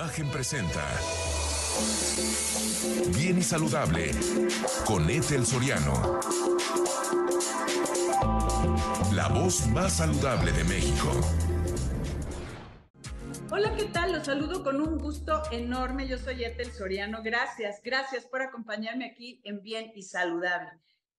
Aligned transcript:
Imagen 0.00 0.30
presenta 0.30 0.82
Bien 3.14 3.36
y 3.36 3.42
Saludable 3.42 4.12
con 4.86 5.10
Ethel 5.10 5.44
Soriano. 5.44 6.20
La 9.12 9.28
voz 9.28 9.66
más 9.66 9.98
saludable 9.98 10.52
de 10.52 10.64
México. 10.64 11.12
Hola, 13.50 13.76
¿qué 13.76 13.84
tal? 13.92 14.12
Los 14.12 14.24
saludo 14.24 14.64
con 14.64 14.80
un 14.80 14.96
gusto 14.96 15.42
enorme. 15.52 16.08
Yo 16.08 16.16
soy 16.16 16.44
Ethel 16.44 16.72
Soriano. 16.72 17.22
Gracias, 17.22 17.82
gracias 17.84 18.24
por 18.24 18.40
acompañarme 18.40 19.04
aquí 19.04 19.42
en 19.44 19.60
Bien 19.60 19.92
y 19.94 20.04
Saludable. 20.04 20.70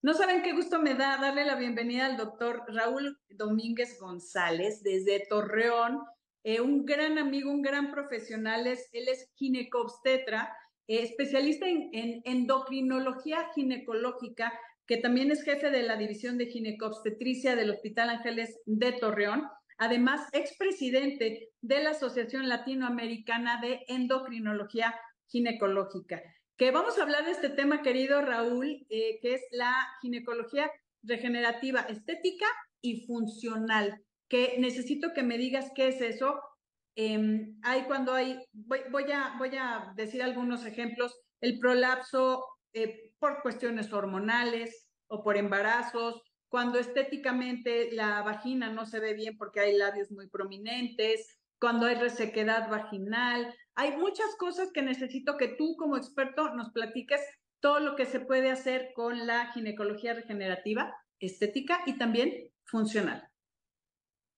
No 0.02 0.16
saben 0.16 0.42
qué 0.42 0.54
gusto 0.54 0.82
me 0.82 0.96
da 0.96 1.18
darle 1.18 1.46
la 1.46 1.54
bienvenida 1.54 2.08
al 2.08 2.18
doctor 2.18 2.64
Raúl 2.68 3.20
Domínguez 3.30 4.00
González 4.00 4.82
desde 4.82 5.24
Torreón, 5.30 6.02
eh, 6.44 6.62
un 6.62 6.86
gran 6.86 7.18
amigo, 7.18 7.52
un 7.52 7.62
gran 7.62 7.92
profesional, 7.92 8.66
es, 8.68 8.90
él 8.94 9.08
es 9.08 9.30
ginecobstetra, 9.36 10.56
eh, 10.88 11.04
especialista 11.04 11.68
en, 11.68 12.22
endocrinología 12.26 13.50
ginecológica, 13.54 14.52
que 14.88 14.98
también 14.98 15.32
es 15.32 15.44
jefe 15.44 15.70
de 15.70 15.84
la 15.84 15.96
división 15.98 16.38
de 16.38 16.48
ginecobstetricia 16.48 17.56
del 17.56 17.70
Hospital 17.70 18.10
Ángeles 18.10 18.60
de 18.66 18.92
Torreón, 18.94 19.44
además 19.78 20.28
expresidente 20.34 21.50
de 21.62 21.84
la 21.84 21.92
Asociación 21.92 22.50
Latinoamericana 22.50 23.62
de 23.62 23.82
Endocrinología 23.88 24.94
Ginecológica. 25.28 26.22
Que 26.58 26.72
vamos 26.72 26.98
a 26.98 27.04
hablar 27.04 27.26
de 27.26 27.32
este 27.32 27.50
tema, 27.50 27.82
querido 27.82 28.22
Raúl, 28.22 28.86
eh, 28.90 29.20
que 29.22 29.36
es 29.36 29.42
la 29.52 29.74
ginecología 30.02 30.70
regenerativa 31.04 31.82
estética 31.82 32.46
y 32.82 33.06
funcional 33.06 34.04
que 34.32 34.56
necesito 34.60 35.12
que 35.14 35.24
me 35.24 35.38
digas 35.38 35.74
qué 35.76 35.90
es 35.90 36.00
eso. 36.00 36.42
Em, 36.96 37.60
hay 37.64 37.82
cuando 37.84 38.14
hay, 38.14 38.40
voy, 38.54 39.12
a, 39.12 39.36
voy 39.38 39.58
a 39.58 39.92
decir 39.98 40.24
algunos 40.24 40.66
ejemplos, 40.66 41.20
el 41.42 41.60
prolapso 41.60 42.46
eh, 42.72 43.12
por 43.20 43.42
cuestiones 43.42 43.92
hormonales 43.92 44.88
o 45.08 45.22
por 45.22 45.36
embarazos, 45.36 46.22
cuando 46.48 46.80
estéticamente 46.80 47.92
la 47.92 48.22
vagina 48.22 48.70
no 48.70 48.86
se 48.86 49.02
ve 49.02 49.14
bien 49.16 49.38
porque 49.38 49.60
hay 49.60 49.78
labios 49.78 50.12
muy 50.12 50.30
prominentes, 50.30 51.38
cuando 51.60 51.88
hay 51.88 51.96
resequedad 51.96 52.70
vaginal. 52.70 53.54
Hay 53.76 53.98
muchas 53.98 54.34
cosas 54.38 54.72
que 54.74 54.82
necesito 54.82 55.36
que 55.36 55.50
tú 55.50 55.76
como 55.76 55.98
experto 55.98 56.56
nos 56.56 56.72
platiques 56.72 57.20
todo 57.60 57.82
lo 57.82 57.98
que 57.98 58.06
se 58.06 58.22
puede 58.22 58.50
hacer 58.50 58.92
con 58.96 59.28
la 59.28 59.52
ginecología 59.52 60.14
regenerativa, 60.14 60.96
estética 61.20 61.82
y 61.86 61.98
también 61.98 62.50
funcional. 62.64 63.31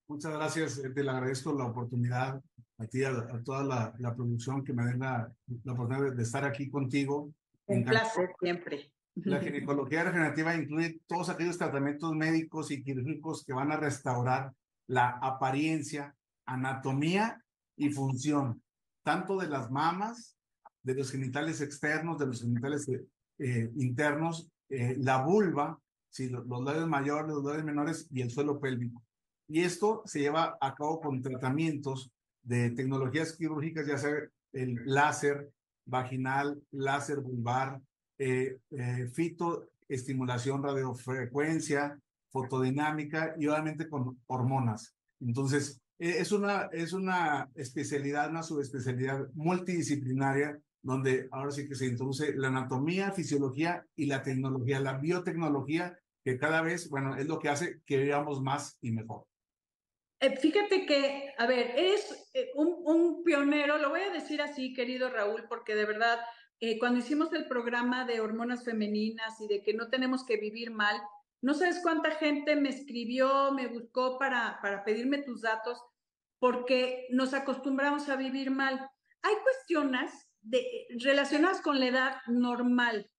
Muchas 0.07 0.33
gracias, 0.33 0.81
te 0.81 1.03
le 1.03 1.09
agradezco 1.09 1.53
la 1.53 1.65
oportunidad 1.65 2.41
a 2.77 2.87
ti, 2.87 3.03
a, 3.03 3.41
toda 3.43 3.63
la, 3.97 4.15
producción 4.15 4.63
que 4.63 4.73
me 4.73 4.85
den 4.85 4.99
la, 4.99 5.31
oportunidad 5.67 6.13
de, 6.13 6.23
estar 6.23 6.43
aquí 6.43 6.69
contigo. 6.69 7.33
Un 7.67 7.85
placer 7.85 8.29
siempre. 8.39 8.91
La 9.15 9.39
ginecología 9.39 10.03
regenerativa 10.03 10.55
incluye 10.55 10.99
todos 11.07 11.29
aquellos 11.29 11.57
tratamientos 11.57 12.13
médicos 12.13 12.71
y 12.71 12.83
quirúrgicos 12.83 13.45
que 13.45 13.53
van 13.53 13.71
a 13.71 13.77
restaurar 13.77 14.51
la 14.87 15.09
apariencia, 15.21 16.15
anatomía 16.45 17.41
y 17.77 17.89
función, 17.89 18.61
tanto 19.03 19.37
de 19.37 19.47
las 19.47 19.71
mamas, 19.71 20.35
de 20.81 20.95
los 20.95 21.11
genitales 21.11 21.61
externos, 21.61 22.17
de 22.17 22.25
los 22.25 22.41
genitales 22.41 22.89
eh, 23.37 23.71
internos, 23.75 24.51
eh, 24.69 24.95
la 24.97 25.23
vulva, 25.23 25.79
sí, 26.09 26.29
los, 26.29 26.45
los 26.45 26.63
labios 26.63 26.87
mayores, 26.87 27.31
los 27.31 27.43
labios 27.43 27.63
menores 27.63 28.07
y 28.11 28.21
el 28.21 28.31
suelo 28.31 28.59
pélvico. 28.59 29.01
Y 29.47 29.61
esto 29.61 30.01
se 30.05 30.19
lleva 30.19 30.57
a 30.59 30.73
cabo 30.75 31.01
con 31.01 31.21
tratamientos 31.21 32.11
de 32.41 32.71
tecnologías 32.71 33.33
quirúrgicas, 33.33 33.87
ya 33.87 33.97
sea 33.97 34.11
el 34.51 34.81
láser 34.85 35.51
vaginal, 35.85 36.61
láser 36.71 37.19
vulvar, 37.19 37.81
eh, 38.17 38.57
eh, 38.71 39.07
fitoestimulación 39.13 40.63
radiofrecuencia, 40.63 41.99
fotodinámica 42.29 43.35
y 43.37 43.47
obviamente 43.47 43.89
con 43.89 44.19
hormonas. 44.27 44.95
Entonces, 45.19 45.79
e, 45.99 46.19
es 46.19 46.31
una, 46.31 46.69
es 46.71 46.93
una 46.93 47.49
especialidad, 47.55 48.29
una 48.29 48.43
subespecialidad 48.43 49.27
multidisciplinaria 49.33 50.59
donde 50.81 51.29
ahora 51.31 51.51
sí 51.51 51.67
que 51.67 51.75
se 51.75 51.85
introduce 51.85 52.35
la 52.35 52.49
anatomía, 52.49 53.11
fisiología 53.11 53.85
y 53.95 54.07
la 54.07 54.21
tecnología, 54.21 54.79
la 54.81 54.97
biotecnología, 54.97 55.97
que 56.25 56.37
cada 56.37 56.61
vez, 56.61 56.89
bueno, 56.89 57.15
es 57.15 57.25
lo 57.25 57.39
que 57.39 57.49
hace 57.49 57.81
que 57.85 57.97
veamos 57.97 58.41
más 58.41 58.77
y 58.81 58.91
mejor. 58.91 59.25
Eh, 60.23 60.37
fíjate 60.37 60.85
que, 60.85 61.33
a 61.37 61.45
ver, 61.45 61.73
es 61.75 62.29
eh, 62.33 62.49
un, 62.55 63.23
pionero, 63.25 63.77
lo 63.77 63.89
voy 63.89 63.99
a 63.99 64.09
decir 64.09 64.41
así, 64.41 64.73
querido 64.73 65.09
Raúl, 65.09 65.47
porque 65.49 65.75
de 65.75 65.85
verdad, 65.85 66.17
eh, 66.61 66.79
cuando 66.79 66.99
hicimos 66.99 67.33
el 67.33 67.45
programa 67.45 68.05
de 68.05 68.21
hormonas 68.21 68.63
femeninas 68.63 69.41
y 69.41 69.47
de 69.49 69.61
que 69.61 69.73
no 69.73 69.89
tenemos 69.89 70.25
que 70.25 70.37
vivir 70.37 70.71
mal, 70.71 70.95
no 71.41 71.53
sabes 71.53 71.81
cuánta 71.83 72.11
gente 72.11 72.55
me 72.55 72.69
escribió, 72.69 73.51
me 73.51 73.67
buscó 73.67 74.17
para, 74.17 74.59
para 74.61 74.85
pedirme 74.85 75.23
tus 75.23 75.41
datos, 75.41 75.77
porque 76.39 77.05
nos 77.09 77.33
acostumbramos 77.33 78.07
a 78.07 78.15
vivir 78.15 78.49
mal. 78.49 78.79
Hay 79.23 79.35
cuestiones 79.43 80.13
de, 80.39 80.87
relacionadas 81.03 81.59
con 81.59 81.81
la 81.81 81.87
edad 81.87 82.15
normal, 82.27 83.11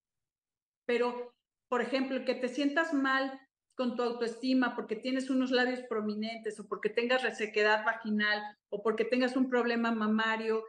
pero, 0.86 1.34
por 1.68 1.82
ejemplo, 1.82 2.24
que 2.24 2.34
te 2.34 2.48
sientas 2.48 2.94
mal 2.94 3.38
con 3.74 3.96
tu 3.96 4.02
autoestima, 4.02 4.76
porque 4.76 4.96
tienes 4.96 5.30
unos 5.30 5.50
labios 5.50 5.80
prominentes 5.88 6.58
o 6.60 6.68
porque 6.68 6.90
tengas 6.90 7.22
resequedad 7.22 7.84
vaginal 7.84 8.40
o 8.68 8.82
porque 8.82 9.04
tengas 9.04 9.36
un 9.36 9.48
problema 9.48 9.90
mamario 9.92 10.62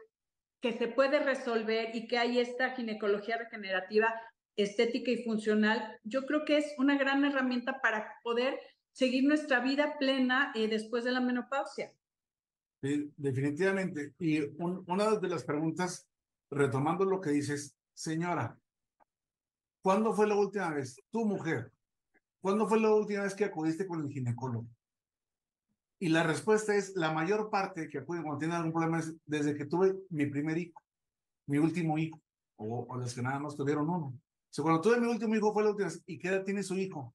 que 0.60 0.72
se 0.72 0.88
puede 0.88 1.20
resolver 1.20 1.94
y 1.94 2.08
que 2.08 2.18
hay 2.18 2.40
esta 2.40 2.70
ginecología 2.70 3.38
regenerativa 3.38 4.14
estética 4.56 5.10
y 5.10 5.22
funcional, 5.22 6.00
yo 6.02 6.24
creo 6.24 6.44
que 6.44 6.56
es 6.56 6.74
una 6.78 6.96
gran 6.96 7.24
herramienta 7.24 7.80
para 7.80 8.14
poder 8.22 8.58
seguir 8.92 9.24
nuestra 9.24 9.60
vida 9.60 9.98
plena 9.98 10.50
eh, 10.54 10.66
después 10.66 11.04
de 11.04 11.12
la 11.12 11.20
menopausia. 11.20 11.92
Definitivamente. 12.80 14.14
Y 14.18 14.40
una 14.58 15.18
de 15.18 15.28
las 15.28 15.44
preguntas, 15.44 16.08
retomando 16.50 17.04
lo 17.04 17.20
que 17.20 17.30
dices, 17.30 17.76
señora, 17.92 18.58
¿cuándo 19.82 20.14
fue 20.14 20.26
la 20.26 20.36
última 20.36 20.72
vez 20.72 21.02
tu 21.10 21.26
mujer 21.26 21.70
¿Cuándo 22.46 22.68
fue 22.68 22.78
la 22.78 22.94
última 22.94 23.24
vez 23.24 23.34
que 23.34 23.44
acudiste 23.44 23.88
con 23.88 24.02
el 24.02 24.08
ginecólogo? 24.08 24.68
Y 25.98 26.10
la 26.10 26.22
respuesta 26.22 26.76
es, 26.76 26.94
la 26.94 27.10
mayor 27.12 27.50
parte 27.50 27.88
que 27.88 27.98
acuden 27.98 28.22
cuando 28.22 28.38
tienen 28.38 28.56
algún 28.56 28.70
problema 28.70 29.00
es 29.00 29.16
desde 29.26 29.56
que 29.56 29.64
tuve 29.64 29.96
mi 30.10 30.26
primer 30.26 30.56
hijo, 30.56 30.80
mi 31.48 31.58
último 31.58 31.98
hijo, 31.98 32.22
o, 32.54 32.86
o 32.88 32.96
los 32.98 33.12
que 33.12 33.20
nada 33.20 33.40
más 33.40 33.56
tuvieron 33.56 33.90
uno. 33.90 34.06
O 34.06 34.20
sea, 34.48 34.62
cuando 34.62 34.80
tuve 34.80 35.00
mi 35.00 35.08
último 35.08 35.34
hijo 35.34 35.52
fue 35.52 35.64
la 35.64 35.70
última 35.70 35.88
vez. 35.88 36.00
¿Y 36.06 36.20
qué 36.20 36.28
edad 36.28 36.44
tiene 36.44 36.62
su 36.62 36.76
hijo? 36.76 37.12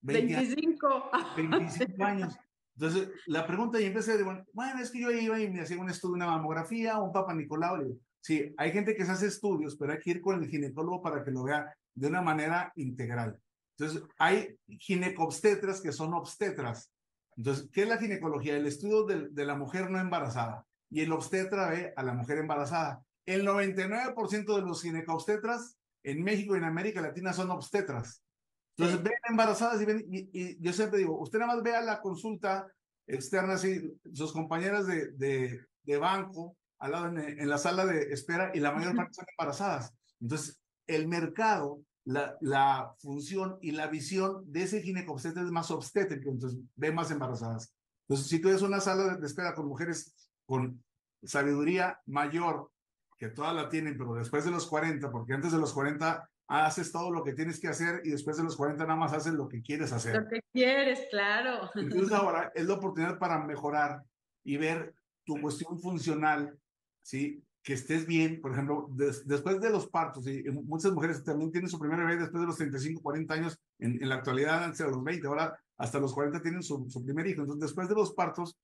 25. 0.00 1.10
25 1.36 2.04
años. 2.04 2.36
Entonces, 2.74 3.08
la 3.26 3.46
pregunta 3.46 3.80
y 3.80 3.84
empecé 3.84 4.18
de, 4.18 4.24
bueno, 4.24 4.44
bueno, 4.52 4.80
es 4.80 4.90
que 4.90 5.00
yo 5.00 5.12
iba 5.12 5.38
y 5.38 5.48
me 5.48 5.60
hacía 5.60 5.78
un 5.78 5.90
estudio, 5.90 6.16
una 6.16 6.26
mamografía, 6.26 6.98
un 6.98 7.12
papá 7.12 7.34
Nicolau. 7.34 7.96
sí, 8.20 8.52
hay 8.56 8.72
gente 8.72 8.96
que 8.96 9.04
se 9.04 9.12
hace 9.12 9.28
estudios, 9.28 9.76
pero 9.76 9.92
hay 9.92 10.00
que 10.00 10.10
ir 10.10 10.20
con 10.20 10.42
el 10.42 10.50
ginecólogo 10.50 11.00
para 11.00 11.22
que 11.22 11.30
lo 11.30 11.44
vea 11.44 11.72
de 11.94 12.08
una 12.08 12.20
manera 12.20 12.72
integral. 12.74 13.38
Entonces, 13.80 14.06
hay 14.18 14.58
ginecobstetras 14.68 15.80
que 15.80 15.90
son 15.90 16.12
obstetras. 16.12 16.92
Entonces, 17.34 17.70
¿qué 17.72 17.82
es 17.82 17.88
la 17.88 17.96
ginecología? 17.96 18.54
El 18.54 18.66
estudio 18.66 19.04
de, 19.04 19.44
la 19.46 19.54
mujer 19.54 19.90
no 19.90 19.98
embarazada. 19.98 20.66
Y 20.90 21.00
el 21.00 21.12
obstetra 21.12 21.70
ve 21.70 21.94
a 21.96 22.02
la 22.02 22.12
mujer 22.12 22.36
embarazada. 22.36 23.02
El 23.24 23.46
99% 23.46 24.54
de 24.54 24.62
los 24.62 24.82
ginecobstetras 24.82 25.78
en 26.02 26.22
México 26.22 26.54
y 26.54 26.58
en 26.58 26.64
América 26.64 27.00
Latina 27.00 27.32
son 27.32 27.50
obstetras. 27.50 28.22
Entonces, 28.76 29.02
ven 29.02 29.14
embarazadas 29.30 29.80
y, 29.80 29.84
ven, 29.86 30.04
y, 30.10 30.62
yo 30.62 30.74
siempre 30.74 30.98
digo, 30.98 31.18
usted 31.18 31.38
nada 31.38 31.54
más 31.54 31.62
vea 31.62 31.80
la 31.80 32.02
consulta 32.02 32.70
externa, 33.06 33.54
así, 33.54 33.98
sus 34.12 34.30
compañeras 34.30 34.86
de, 34.86 35.12
de, 35.84 35.96
banco 35.96 36.54
al 36.78 36.92
lado 36.92 37.06
en, 37.06 37.48
la 37.48 37.58
sala 37.58 37.86
de 37.86 38.12
espera 38.12 38.52
y 38.54 38.60
la 38.60 38.72
mayor 38.72 38.94
parte 38.94 39.14
son 39.14 39.24
embarazadas. 39.30 39.94
Entonces, 40.20 40.60
el 40.86 41.08
mercado 41.08 41.80
la, 42.10 42.94
función 42.98 43.58
y 43.60 43.72
la 43.72 43.86
visión 43.86 44.50
de 44.50 44.62
ese 44.62 44.82
ginecobstetra 44.82 45.42
es 45.42 45.50
más 45.50 45.70
obstétrico, 45.70 46.30
entonces 46.30 46.58
ve 46.76 46.92
más 46.92 47.10
embarazadas. 47.10 47.74
Entonces, 48.08 48.28
si 48.28 48.40
tú 48.40 48.48
eres 48.48 48.62
una 48.62 48.80
sala 48.80 49.16
de 49.16 49.26
espera 49.26 49.54
con 49.54 49.68
mujeres 49.68 50.14
con 50.44 50.82
sabiduría 51.22 52.00
mayor, 52.06 52.70
que 53.16 53.28
todas 53.28 53.54
la 53.54 53.68
tienen, 53.68 53.96
pero 53.96 54.14
después 54.14 54.44
de 54.44 54.50
los 54.50 54.66
40, 54.66 55.10
porque 55.10 55.34
antes 55.34 55.52
de 55.52 55.58
los 55.58 55.72
40 55.72 56.28
haces 56.48 56.90
todo 56.90 57.12
lo 57.12 57.22
que 57.22 57.34
tienes 57.34 57.60
que 57.60 57.68
hacer 57.68 58.00
y 58.04 58.10
después 58.10 58.36
de 58.36 58.42
los 58.42 58.56
40 58.56 58.82
nada 58.84 58.98
más 58.98 59.12
haces 59.12 59.34
lo 59.34 59.46
que 59.46 59.62
quieres 59.62 59.92
hacer. 59.92 60.16
Lo 60.16 60.28
que 60.28 60.40
quieres, 60.52 61.06
claro. 61.10 61.70
Entonces 61.74 62.12
ahora 62.12 62.50
es 62.54 62.66
la 62.66 62.74
oportunidad 62.74 63.18
para 63.18 63.38
mejorar 63.44 64.02
y 64.42 64.56
ver 64.56 64.94
tu 65.24 65.40
cuestión 65.40 65.78
funcional, 65.78 66.58
¿sí? 67.02 67.44
Que 67.62 67.74
estés 67.74 68.06
bien, 68.06 68.40
por 68.40 68.52
ejemplo, 68.52 68.88
después 68.90 69.60
de 69.60 69.70
los 69.70 69.88
partos, 69.88 70.26
y 70.26 70.42
muchas 70.50 70.92
mujeres 70.92 71.22
también 71.22 71.52
tienen 71.52 71.68
su 71.68 71.78
primera 71.78 72.04
bebé 72.04 72.22
después 72.22 72.40
de 72.40 72.46
los 72.46 72.56
35, 72.56 73.02
40 73.02 73.34
años, 73.34 73.60
en, 73.78 74.08
la 74.08 74.16
actualidad 74.16 74.64
antes 74.64 74.78
de 74.78 74.86
los 74.86 75.02
20, 75.02 75.26
ahora 75.26 75.58
hasta 75.76 75.98
los 75.98 76.14
40 76.14 76.40
tienen 76.40 76.62
su, 76.62 76.86
su, 76.88 77.04
primer 77.04 77.26
hijo. 77.26 77.42
Entonces, 77.42 77.68
después 77.68 77.88
de 77.88 77.94
los 77.94 78.14
partos, 78.14 78.56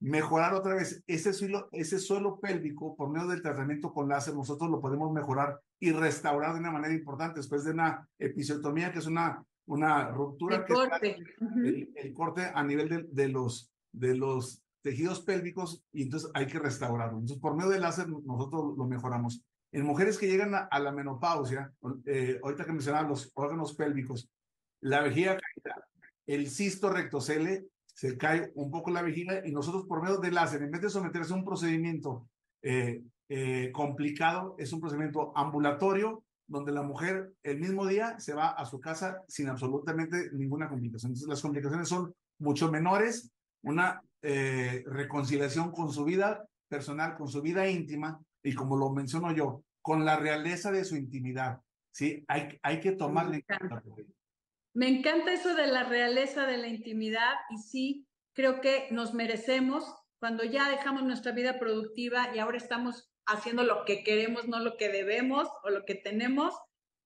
mejorar 0.00 0.54
otra 0.54 0.74
vez 0.74 1.02
ese 1.06 1.32
suelo, 1.32 1.68
ese 1.72 1.98
suelo 1.98 2.40
pélvico 2.40 2.96
por 2.96 3.10
medio 3.10 3.28
del 3.28 3.42
tratamiento 3.42 3.92
con 3.92 4.08
láser, 4.08 4.34
nosotros 4.34 4.70
lo 4.70 4.80
podemos 4.80 5.12
mejorar 5.12 5.60
y 5.78 5.92
restaurar 5.92 6.54
de 6.54 6.60
una 6.60 6.72
manera 6.72 6.94
importante 6.94 7.40
después 7.40 7.64
de 7.64 7.72
una 7.72 8.08
episiotomía, 8.18 8.92
que 8.92 8.98
es 8.98 9.06
una, 9.06 9.44
una 9.66 10.10
ruptura. 10.10 10.56
El 10.56 10.64
que 10.64 10.74
corte. 10.74 11.16
el, 11.56 11.92
el, 11.94 12.14
corte 12.14 12.50
a 12.52 12.64
nivel 12.64 12.88
de, 12.88 13.06
de, 13.10 13.28
los, 13.28 13.70
de 13.92 14.16
los 14.16 14.62
tejidos 14.82 15.20
pélvicos 15.20 15.82
y 15.92 16.02
entonces 16.02 16.30
hay 16.34 16.46
que 16.46 16.58
restaurarlo. 16.58 17.18
Entonces, 17.18 17.38
por 17.38 17.56
medio 17.56 17.70
del 17.70 17.82
láser 17.82 18.08
nosotros 18.08 18.76
lo 18.76 18.86
mejoramos. 18.86 19.42
En 19.72 19.86
mujeres 19.86 20.18
que 20.18 20.26
llegan 20.26 20.52
a, 20.54 20.78
la 20.80 20.90
menopausia, 20.90 21.72
eh, 22.06 22.40
ahorita 22.42 22.64
que 22.64 22.72
mencionaba 22.72 23.08
los 23.08 23.30
órganos 23.34 23.74
pélvicos, 23.74 24.28
la 24.80 25.00
vejiga 25.02 25.36
caída, 25.36 25.86
el 26.26 26.48
cisto 26.48 26.90
rectocele 26.90 27.66
se 27.86 28.16
cae 28.16 28.50
un 28.54 28.70
poco 28.70 28.90
la 28.90 29.02
vejiga 29.02 29.46
y 29.46 29.52
nosotros 29.52 29.84
por 29.86 30.02
medio 30.02 30.18
del 30.18 30.34
láser, 30.34 30.62
en 30.62 30.70
vez 30.70 30.80
de 30.80 30.90
someterse 30.90 31.32
a 31.32 31.36
un 31.36 31.44
procedimiento 31.44 32.28
eh, 32.62 33.02
eh, 33.28 33.70
complicado, 33.72 34.56
es 34.58 34.72
un 34.72 34.80
procedimiento 34.80 35.32
ambulatorio 35.36 36.24
donde 36.46 36.72
la 36.72 36.82
mujer 36.82 37.32
el 37.42 37.60
mismo 37.60 37.86
día 37.86 38.18
se 38.18 38.34
va 38.34 38.48
a 38.48 38.64
su 38.64 38.80
casa 38.80 39.22
sin 39.28 39.48
absolutamente 39.48 40.30
ninguna 40.32 40.68
complicación. 40.68 41.10
Entonces 41.10 41.28
las 41.28 41.42
complicaciones 41.42 41.88
son 41.88 42.14
mucho 42.38 42.70
menores, 42.72 43.30
una 43.62 44.02
eh, 44.22 44.82
reconciliación 44.86 45.72
con 45.72 45.92
su 45.92 46.04
vida 46.04 46.46
personal, 46.68 47.16
con 47.16 47.28
su 47.28 47.42
vida 47.42 47.68
íntima 47.68 48.20
y 48.42 48.54
como 48.54 48.76
lo 48.76 48.90
menciono 48.90 49.32
yo, 49.32 49.64
con 49.82 50.04
la 50.04 50.16
realeza 50.16 50.70
de 50.70 50.84
su 50.84 50.96
intimidad. 50.96 51.60
¿sí? 51.90 52.24
Hay, 52.28 52.58
hay 52.62 52.80
que 52.80 52.92
tomarle 52.92 53.36
en 53.36 53.42
cuenta. 53.58 53.82
Me 54.72 54.88
encanta 54.88 55.32
eso 55.32 55.54
de 55.54 55.66
la 55.66 55.84
realeza 55.84 56.46
de 56.46 56.56
la 56.56 56.68
intimidad 56.68 57.34
y 57.50 57.58
sí, 57.58 58.06
creo 58.34 58.60
que 58.60 58.86
nos 58.90 59.14
merecemos 59.14 59.84
cuando 60.20 60.44
ya 60.44 60.68
dejamos 60.68 61.02
nuestra 61.02 61.32
vida 61.32 61.58
productiva 61.58 62.34
y 62.34 62.38
ahora 62.38 62.58
estamos 62.58 63.10
haciendo 63.26 63.62
lo 63.62 63.84
que 63.84 64.04
queremos, 64.04 64.46
no 64.46 64.60
lo 64.60 64.76
que 64.76 64.90
debemos 64.90 65.48
o 65.64 65.70
lo 65.70 65.84
que 65.84 65.94
tenemos, 65.94 66.54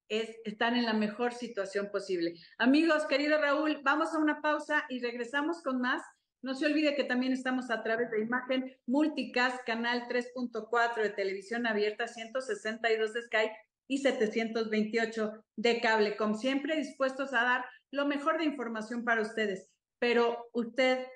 es 0.09 0.37
estar 0.45 0.75
en 0.75 0.85
la 0.85 0.93
mejor 0.93 1.33
situación 1.33 1.91
posible. 1.91 2.35
Amigos, 2.59 3.07
querido 3.07 3.41
Raúl, 3.41 3.81
vamos 3.83 4.13
a 4.15 4.19
una 4.19 4.43
pausa 4.43 4.85
y 4.89 5.01
regresamos 5.01 5.63
con 5.63 5.81
más. 5.81 6.03
No 6.45 6.55
se 6.55 6.67
olvide 6.67 6.95
que 6.95 7.05
también 7.05 7.33
estamos 7.33 7.71
a 7.71 7.83
través 7.83 8.11
de 8.11 8.21
imagen 8.21 8.77
multicast, 8.85 9.65
canal 9.65 10.07
3.4 10.09 11.03
de 11.03 11.09
televisión 11.09 11.67
abierta, 11.67 12.07
162 12.07 13.15
de 13.15 13.23
Sky 13.23 13.51
y 13.89 13.97
728 13.97 15.43
de 15.57 15.81
cable, 15.81 16.19
como 16.19 16.35
siempre 16.35 16.77
dispuestos 16.77 17.33
a 17.33 17.45
dar 17.45 17.65
lo 17.91 18.05
mejor 18.05 18.37
de 18.37 18.45
información 18.45 19.05
para 19.05 19.23
ustedes. 19.23 19.71
Pero 19.99 20.51
usted, 20.53 21.07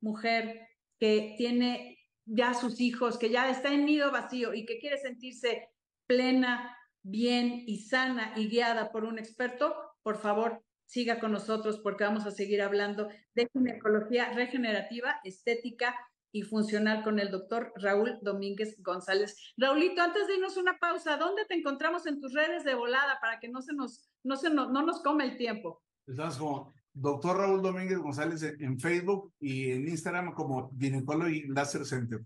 mujer, 0.00 0.58
que 0.98 1.34
tiene 1.36 1.98
ya 2.24 2.54
sus 2.54 2.80
hijos, 2.80 3.18
que 3.18 3.28
ya 3.28 3.50
está 3.50 3.70
en 3.74 3.84
nido 3.84 4.10
vacío 4.10 4.54
y 4.54 4.64
que 4.64 4.78
quiere 4.78 4.96
sentirse 4.96 5.68
plena, 6.06 6.74
bien 7.02 7.62
y 7.66 7.80
sana 7.80 8.32
y 8.36 8.48
guiada 8.48 8.90
por 8.90 9.04
un 9.04 9.18
experto, 9.18 9.76
por 10.02 10.16
favor, 10.16 10.64
siga 10.88 11.20
con 11.20 11.32
nosotros 11.32 11.78
porque 11.82 12.04
vamos 12.04 12.24
a 12.26 12.30
seguir 12.30 12.62
hablando 12.62 13.08
de 13.34 13.48
ginecología 13.52 14.32
regenerativa, 14.32 15.20
estética 15.22 15.94
y 16.32 16.42
funcional 16.42 17.04
con 17.04 17.18
el 17.18 17.30
doctor 17.30 17.72
Raúl 17.76 18.18
Domínguez 18.22 18.76
González. 18.82 19.36
Raulito, 19.56 20.02
antes 20.02 20.26
de 20.26 20.36
irnos 20.36 20.56
una 20.56 20.78
pausa, 20.78 21.16
¿dónde 21.16 21.44
te 21.44 21.54
encontramos 21.54 22.06
en 22.06 22.20
tus 22.20 22.32
redes 22.32 22.64
de 22.64 22.74
volada 22.74 23.18
para 23.20 23.38
que 23.38 23.48
no 23.48 23.60
se 23.60 23.74
nos, 23.74 24.10
no 24.24 24.36
se 24.36 24.50
no, 24.50 24.70
no 24.70 24.82
nos 24.82 25.02
come 25.02 25.24
el 25.24 25.36
tiempo? 25.36 25.82
Estamos 26.06 26.38
como 26.38 26.74
doctor 26.94 27.36
Raúl 27.36 27.62
Domínguez 27.62 27.98
González 27.98 28.42
en 28.42 28.80
Facebook 28.80 29.32
y 29.38 29.70
en 29.70 29.88
Instagram 29.88 30.32
como 30.32 30.70
Gynecology 30.78 31.48
Laser 31.48 31.84
Center. 31.84 32.20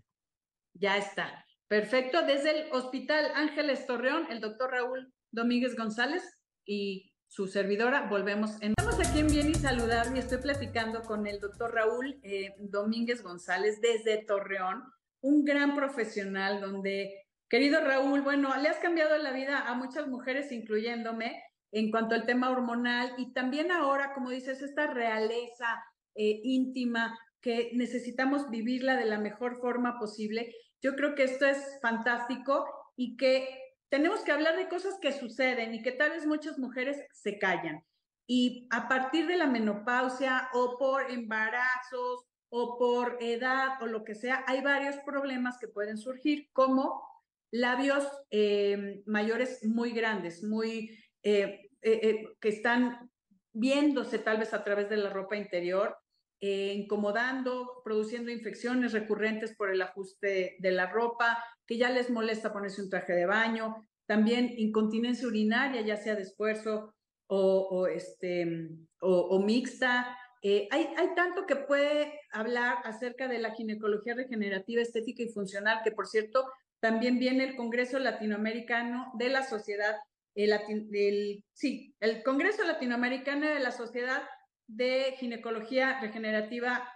Ya 0.73 0.97
está. 0.97 1.45
Perfecto. 1.67 2.25
Desde 2.25 2.61
el 2.61 2.71
Hospital 2.71 3.31
Ángeles 3.35 3.85
Torreón, 3.85 4.25
el 4.29 4.39
doctor 4.39 4.71
Raúl 4.71 5.13
Domínguez 5.31 5.75
González 5.75 6.23
y 6.65 7.12
su 7.33 7.47
servidora. 7.47 8.05
Volvemos. 8.07 8.61
Estamos 8.61 8.99
aquí 8.99 9.21
en 9.21 9.27
Bien 9.27 9.49
y 9.49 9.55
Saludable 9.55 10.17
y 10.17 10.19
estoy 10.19 10.37
platicando 10.37 11.01
con 11.01 11.25
el 11.25 11.39
doctor 11.39 11.73
Raúl 11.73 12.19
eh, 12.21 12.53
Domínguez 12.59 13.23
González 13.23 13.81
desde 13.81 14.23
Torreón, 14.23 14.83
un 15.21 15.43
gran 15.43 15.73
profesional 15.73 16.61
donde, 16.61 17.25
querido 17.49 17.81
Raúl, 17.81 18.21
bueno, 18.21 18.55
le 18.61 18.69
has 18.69 18.77
cambiado 18.77 19.17
la 19.17 19.31
vida 19.31 19.67
a 19.67 19.73
muchas 19.73 20.07
mujeres, 20.07 20.51
incluyéndome, 20.51 21.41
en 21.71 21.89
cuanto 21.89 22.13
al 22.13 22.27
tema 22.27 22.51
hormonal 22.51 23.15
y 23.17 23.33
también 23.33 23.71
ahora, 23.71 24.13
como 24.13 24.29
dices, 24.29 24.61
esta 24.61 24.85
realeza 24.85 25.83
eh, 26.13 26.39
íntima 26.43 27.17
que 27.41 27.71
necesitamos 27.73 28.51
vivirla 28.51 28.95
de 28.95 29.05
la 29.05 29.17
mejor 29.17 29.59
forma 29.59 29.97
posible. 29.97 30.53
Yo 30.83 30.95
creo 30.95 31.15
que 31.15 31.23
esto 31.23 31.47
es 31.47 31.79
fantástico 31.81 32.63
y 32.95 33.17
que 33.17 33.72
tenemos 33.93 34.21
que 34.21 34.31
hablar 34.31 34.57
de 34.57 34.69
cosas 34.69 34.95
que 34.99 35.11
suceden 35.11 35.75
y 35.75 35.83
que 35.83 35.91
tal 35.91 36.09
vez 36.09 36.25
muchas 36.25 36.57
mujeres 36.57 36.97
se 37.13 37.37
callan. 37.37 37.85
Y 38.25 38.67
a 38.71 38.87
partir 38.87 39.27
de 39.27 39.37
la 39.37 39.45
menopausia 39.45 40.49
o 40.51 40.79
por 40.79 41.11
embarazos 41.11 42.25
o 42.49 42.79
por 42.79 43.19
edad 43.21 43.79
o 43.83 43.85
lo 43.85 44.03
que 44.03 44.15
sea, 44.15 44.43
hay 44.47 44.61
varios 44.61 44.95
problemas 45.05 45.59
que 45.59 45.67
pueden 45.67 45.99
surgir, 45.99 46.49
como 46.53 47.07
labios 47.51 48.03
eh, 48.31 49.03
mayores 49.05 49.63
muy 49.63 49.91
grandes, 49.91 50.43
muy 50.43 50.97
eh, 51.21 51.69
eh, 51.83 52.25
que 52.41 52.49
están 52.49 53.11
viéndose 53.51 54.17
tal 54.17 54.39
vez 54.39 54.55
a 54.55 54.63
través 54.63 54.89
de 54.89 54.97
la 54.97 55.11
ropa 55.11 55.35
interior, 55.35 55.95
incomodando, 56.39 57.83
produciendo 57.85 58.31
infecciones 58.31 58.91
recurrentes 58.91 59.55
por 59.55 59.69
el 59.69 59.81
ajuste 59.83 60.57
de 60.57 60.71
la 60.71 60.87
ropa, 60.87 61.41
que 61.67 61.77
ya 61.77 61.89
les 61.89 62.09
molesta 62.09 62.53
ponerse 62.53 62.81
un 62.81 62.89
traje 62.89 63.13
de 63.13 63.25
baño, 63.25 63.87
también 64.05 64.53
incontinencia 64.57 65.27
urinaria, 65.27 65.81
ya 65.81 65.97
sea 65.97 66.15
de 66.15 66.23
esfuerzo 66.23 66.93
o, 67.27 67.87
este, 67.87 68.69
o, 68.99 69.39
mixta. 69.39 70.17
Eh, 70.41 70.67
hay, 70.71 70.89
hay 70.97 71.15
tanto 71.15 71.45
que 71.45 71.55
puede 71.55 72.19
hablar 72.31 72.77
acerca 72.83 73.27
de 73.27 73.39
la 73.39 73.55
ginecología 73.55 74.13
regenerativa, 74.13 74.81
estética 74.81 75.23
y 75.23 75.29
funcional, 75.29 75.81
que 75.83 75.91
por 75.91 76.05
cierto, 76.07 76.45
también 76.79 77.17
viene 77.17 77.45
el 77.45 77.55
Congreso 77.55 77.97
Latinoamericano 77.97 79.13
de 79.17 79.29
la 79.29 79.43
Sociedad, 79.43 79.95
el, 80.35 80.51
el, 80.91 81.43
sí, 81.53 81.95
el 82.01 82.23
Congreso 82.23 82.65
Latinoamericano 82.65 83.47
de 83.47 83.59
la 83.59 83.71
Sociedad 83.71 84.23
de 84.67 85.15
Ginecología 85.17 86.01
Regenerativa 86.01 86.87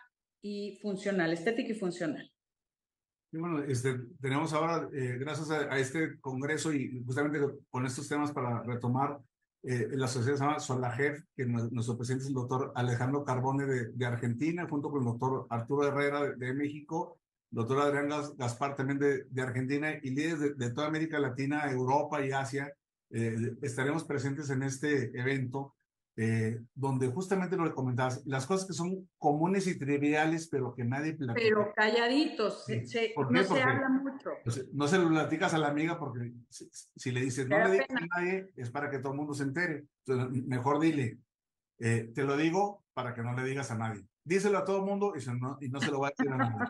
y 0.41 0.77
Funcional, 0.81 1.31
Estética 1.31 1.71
y 1.71 1.79
Funcional. 1.79 2.29
Bueno, 3.31 3.61
este, 3.63 3.99
tenemos 4.21 4.53
ahora, 4.53 4.87
eh, 4.93 5.17
gracias 5.19 5.51
a, 5.51 5.77
este 5.77 6.19
congreso 6.19 6.71
y 6.71 7.03
justamente 7.05 7.39
con 7.69 7.85
estos 7.85 8.07
temas 8.07 8.31
para 8.31 8.63
retomar, 8.63 9.19
eh, 9.63 9.89
la 9.91 10.07
sociedad 10.07 10.37
se 10.37 10.43
llama 10.43 10.59
Solajef, 10.59 11.23
que 11.35 11.45
nuestro 11.45 11.97
presidente 11.97 12.23
es 12.23 12.29
el 12.29 12.35
doctor 12.35 12.71
Alejandro 12.73 13.25
Carbone 13.25 13.65
de, 13.65 14.05
Argentina, 14.05 14.65
junto 14.69 14.89
con 14.89 14.99
el 15.01 15.05
doctor 15.05 15.45
Arturo 15.49 15.85
Herrera 15.85 16.35
de, 16.35 16.53
México, 16.53 17.19
doctor 17.51 17.79
Adrián 17.81 18.09
Gaspar 18.37 18.75
también 18.75 18.99
de, 18.99 19.41
Argentina 19.41 19.93
y 20.01 20.11
líderes 20.11 20.39
de, 20.39 20.53
de, 20.53 20.69
toda 20.71 20.87
América 20.87 21.19
Latina, 21.19 21.69
Europa 21.69 22.25
y 22.25 22.31
Asia. 22.31 22.73
Eh, 23.09 23.55
estaremos 23.61 24.05
presentes 24.05 24.49
en 24.49 24.63
este 24.63 25.17
evento 25.19 25.75
eh, 26.19 26.59
donde 26.73 27.09
justamente 27.09 27.55
lo 27.55 27.65
que 27.65 27.75
comentabas, 27.75 28.25
las 28.25 28.47
cosas 28.47 28.65
que 28.67 28.73
son 28.73 29.07
comunes 29.19 29.67
y 29.67 29.77
triviales, 29.77 30.47
pero 30.49 30.73
que 30.73 30.83
nadie 30.83 31.13
platica. 31.13 31.47
Pero 31.47 31.71
calladitos, 31.75 32.65
se, 32.65 32.87
se, 32.87 33.13
no 33.29 33.43
se 33.43 33.61
habla 33.61 33.87
mucho. 33.87 34.31
No 34.73 34.87
se 34.87 34.97
lo 34.97 35.09
platicas 35.09 35.53
a 35.53 35.59
la 35.59 35.67
amiga 35.67 35.99
porque 35.99 36.33
si, 36.49 36.67
si 36.71 37.11
le 37.11 37.21
dices, 37.21 37.47
no 37.47 37.59
le 37.59 37.71
digas 37.71 37.87
a 37.91 38.19
nadie, 38.19 38.49
es 38.55 38.71
para 38.71 38.89
que 38.89 38.97
todo 38.97 39.11
el 39.11 39.17
mundo 39.19 39.35
se 39.35 39.43
entere. 39.43 39.85
Entonces, 40.07 40.43
mejor 40.47 40.79
dile, 40.79 41.19
eh, 41.77 42.11
te 42.15 42.23
lo 42.23 42.35
digo 42.35 42.83
para 42.95 43.13
que 43.13 43.21
no 43.21 43.33
le 43.33 43.43
digas 43.43 43.69
a 43.69 43.77
nadie. 43.77 44.03
Díselo 44.23 44.57
a 44.57 44.65
todo 44.65 44.79
el 44.79 44.85
mundo 44.85 45.13
y, 45.15 45.23
no, 45.39 45.59
y 45.61 45.69
no 45.69 45.79
se 45.79 45.91
lo 45.91 45.99
va 45.99 46.07
a 46.07 46.13
decir 46.17 46.33
a 46.33 46.37
nadie. 46.37 46.67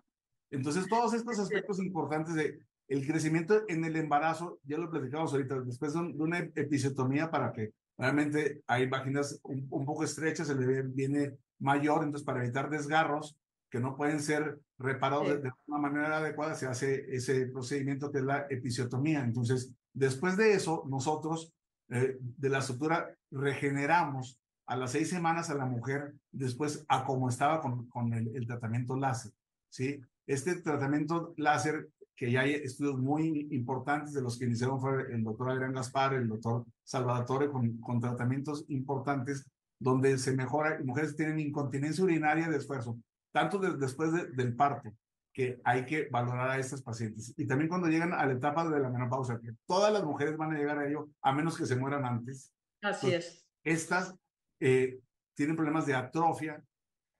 Entonces, 0.51 0.87
todos 0.89 1.13
estos 1.13 1.39
aspectos 1.39 1.79
importantes 1.79 2.35
de 2.35 2.59
el 2.89 3.07
crecimiento 3.07 3.63
en 3.69 3.85
el 3.85 3.95
embarazo, 3.95 4.59
ya 4.63 4.77
lo 4.77 4.89
platicamos 4.89 5.31
ahorita, 5.31 5.61
después 5.61 5.93
de 5.93 5.99
una 5.99 6.39
episiotomía 6.39 7.31
para 7.31 7.53
que 7.53 7.71
Realmente 7.97 8.63
hay 8.67 8.87
vaginas 8.87 9.39
un, 9.43 9.67
un, 9.69 9.85
poco 9.85 10.03
estrechas, 10.03 10.49
el 10.49 10.59
bebé 10.59 10.83
viene 10.83 11.37
mayor, 11.59 12.03
entonces 12.03 12.25
para 12.25 12.43
evitar 12.43 12.69
desgarros 12.69 13.37
que 13.69 13.79
no 13.79 13.95
pueden 13.95 14.21
ser 14.21 14.59
reparados 14.77 15.27
sí. 15.27 15.33
de, 15.33 15.39
de, 15.39 15.51
una 15.65 15.79
manera 15.79 16.17
adecuada, 16.17 16.55
se 16.55 16.67
hace 16.67 17.05
ese 17.13 17.47
procedimiento 17.47 18.11
que 18.11 18.19
es 18.19 18.23
la 18.23 18.47
episiotomía. 18.49 19.23
Entonces, 19.23 19.73
después 19.93 20.37
de 20.37 20.53
eso, 20.53 20.83
nosotros 20.87 21.53
eh, 21.89 22.17
de 22.19 22.49
la 22.49 22.59
estructura 22.59 23.15
regeneramos 23.31 24.39
a 24.65 24.75
las 24.75 24.91
seis 24.91 25.09
semanas 25.09 25.49
a 25.49 25.55
la 25.55 25.65
mujer 25.65 26.13
después 26.31 26.85
a 26.89 27.05
como 27.05 27.29
estaba 27.29 27.61
con, 27.61 27.87
con 27.87 28.13
el, 28.13 28.35
el 28.35 28.45
tratamiento 28.45 28.97
láser. 28.97 29.31
¿sí? 29.69 30.01
Este 30.25 30.55
tratamiento 30.55 31.33
láser 31.37 31.89
que 32.17 32.31
ya 32.31 32.41
hay 32.41 32.53
estudios 32.53 32.97
muy 32.97 33.47
importantes 33.51 34.11
de 34.11 34.21
los 34.21 34.37
que 34.37 34.45
iniciaron 34.45 34.81
fue 34.81 35.13
el 35.13 35.23
doctor 35.23 35.51
Adrián 35.51 35.71
Gaspar, 35.71 36.15
el 36.15 36.27
doctor 36.27 36.65
Salvatore, 36.83 37.49
con, 37.49 37.77
con 37.77 38.01
tratamientos 38.01 38.65
importantes 38.69 39.45
donde 39.79 40.17
se 40.17 40.35
mejora, 40.35 40.79
mujeres 40.83 41.15
tienen 41.15 41.39
incontinencia 41.39 42.03
urinaria 42.03 42.49
de 42.49 42.57
esfuerzo, 42.57 42.97
tanto 43.31 43.59
de, 43.59 43.77
después 43.77 44.11
de, 44.11 44.25
del 44.31 44.55
parto, 44.55 44.91
que 45.31 45.61
hay 45.63 45.85
que 45.85 46.07
valorar 46.09 46.49
a 46.49 46.57
estas 46.57 46.81
pacientes. 46.81 47.31
Y 47.37 47.45
también 47.45 47.69
cuando 47.69 47.87
llegan 47.87 48.11
a 48.11 48.25
la 48.25 48.33
etapa 48.33 48.67
de 48.67 48.79
la 48.79 48.89
menopausia, 48.89 49.39
que 49.39 49.51
todas 49.67 49.93
las 49.93 50.03
mujeres 50.03 50.35
van 50.35 50.51
a 50.51 50.57
llegar 50.57 50.79
a 50.79 50.87
ello, 50.87 51.09
a 51.21 51.31
menos 51.31 51.55
que 51.55 51.67
se 51.67 51.75
mueran 51.75 52.03
antes. 52.03 52.51
Así 52.81 53.13
es. 53.13 53.45
Estas 53.63 54.15
eh, 54.59 54.99
tienen 55.35 55.55
problemas 55.55 55.85
de 55.85 55.93
atrofia, 55.93 56.63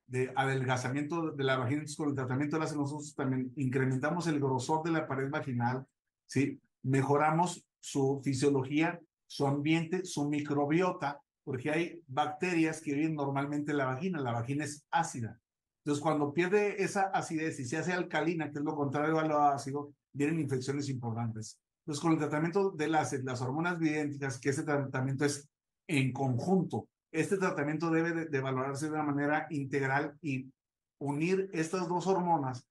de 0.07 0.31
adelgazamiento 0.35 1.31
de 1.31 1.43
la 1.43 1.57
vagina. 1.57 1.83
Con 1.95 2.09
el 2.09 2.15
tratamiento 2.15 2.55
de 2.55 2.61
las 2.61 2.75
nosotros 2.75 3.13
también 3.15 3.51
incrementamos 3.55 4.27
el 4.27 4.39
grosor 4.39 4.83
de 4.83 4.91
la 4.91 5.07
pared 5.07 5.29
vaginal, 5.29 5.85
¿sí? 6.25 6.59
Mejoramos 6.83 7.65
su 7.79 8.21
fisiología, 8.23 8.99
su 9.27 9.45
ambiente, 9.45 10.05
su 10.05 10.27
microbiota, 10.27 11.21
porque 11.43 11.71
hay 11.71 12.01
bacterias 12.07 12.81
que 12.81 12.93
viven 12.93 13.15
normalmente 13.15 13.71
en 13.71 13.77
la 13.77 13.85
vagina. 13.85 14.19
La 14.19 14.31
vagina 14.31 14.63
es 14.63 14.85
ácida. 14.91 15.39
Entonces, 15.83 16.03
cuando 16.03 16.33
pierde 16.33 16.81
esa 16.83 17.03
acidez 17.03 17.59
y 17.59 17.65
se 17.65 17.77
hace 17.77 17.93
alcalina, 17.93 18.51
que 18.51 18.59
es 18.59 18.65
lo 18.65 18.75
contrario 18.75 19.19
a 19.19 19.25
lo 19.25 19.41
ácido, 19.41 19.93
vienen 20.11 20.39
infecciones 20.39 20.89
importantes. 20.89 21.59
Entonces, 21.85 22.01
con 22.01 22.11
el 22.11 22.17
tratamiento 22.17 22.71
de 22.71 22.89
las, 22.89 23.13
las 23.23 23.41
hormonas 23.41 23.79
bioidénticas, 23.79 24.39
que 24.39 24.49
ese 24.49 24.63
tratamiento 24.63 25.23
es 25.23 25.47
en 25.87 26.11
conjunto, 26.11 26.89
este 27.11 27.37
tratamiento 27.37 27.89
debe 27.89 28.25
de, 28.25 28.39
valorarse 28.41 28.85
de 28.85 28.93
una 28.93 29.03
manera 29.03 29.47
integral 29.49 30.17
y 30.21 30.51
unir 30.99 31.49
estas 31.53 31.87
dos 31.87 32.07
hormonas, 32.07 32.67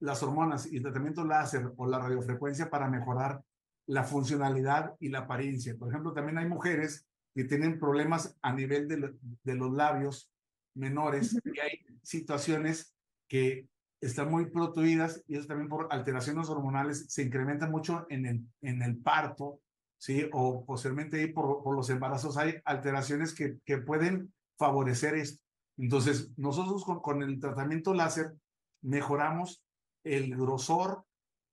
las 0.00 0.22
hormonas 0.22 0.70
y 0.70 0.76
el 0.76 0.82
tratamiento 0.82 1.24
láser 1.24 1.72
o 1.76 1.86
la 1.86 1.98
radiofrecuencia 1.98 2.70
para 2.70 2.88
mejorar 2.88 3.42
la 3.86 4.04
funcionalidad 4.04 4.94
y 5.00 5.08
la 5.08 5.20
apariencia. 5.20 5.76
Por 5.76 5.88
ejemplo, 5.88 6.12
también 6.12 6.38
hay 6.38 6.48
mujeres 6.48 7.06
que 7.34 7.44
tienen 7.44 7.78
problemas 7.78 8.36
a 8.42 8.52
nivel 8.52 8.88
de, 8.88 9.14
de 9.42 9.54
los 9.54 9.72
labios 9.72 10.30
menores 10.74 11.38
y 11.44 11.60
hay 11.60 11.84
situaciones 12.02 12.94
que 13.28 13.68
están 14.00 14.30
muy 14.30 14.50
protuidas 14.50 15.22
y 15.26 15.36
eso 15.36 15.46
también 15.46 15.68
por 15.68 15.88
alteraciones 15.90 16.48
hormonales 16.48 17.06
se 17.08 17.22
incrementa 17.22 17.68
mucho 17.68 18.06
en 18.10 18.26
el, 18.26 18.46
en 18.60 18.82
el 18.82 18.98
parto, 18.98 19.60
¿sí? 20.04 20.28
O 20.32 20.66
posiblemente 20.66 21.26
por, 21.28 21.62
por 21.62 21.74
los 21.74 21.88
embarazos 21.88 22.36
hay 22.36 22.56
alteraciones 22.66 23.32
que, 23.32 23.56
que 23.64 23.78
pueden 23.78 24.34
favorecer 24.58 25.14
esto. 25.14 25.42
Entonces, 25.78 26.30
nosotros 26.36 26.84
con, 26.84 27.00
con 27.00 27.22
el 27.22 27.40
tratamiento 27.40 27.94
láser 27.94 28.34
mejoramos 28.82 29.64
el 30.04 30.36
grosor, 30.36 31.06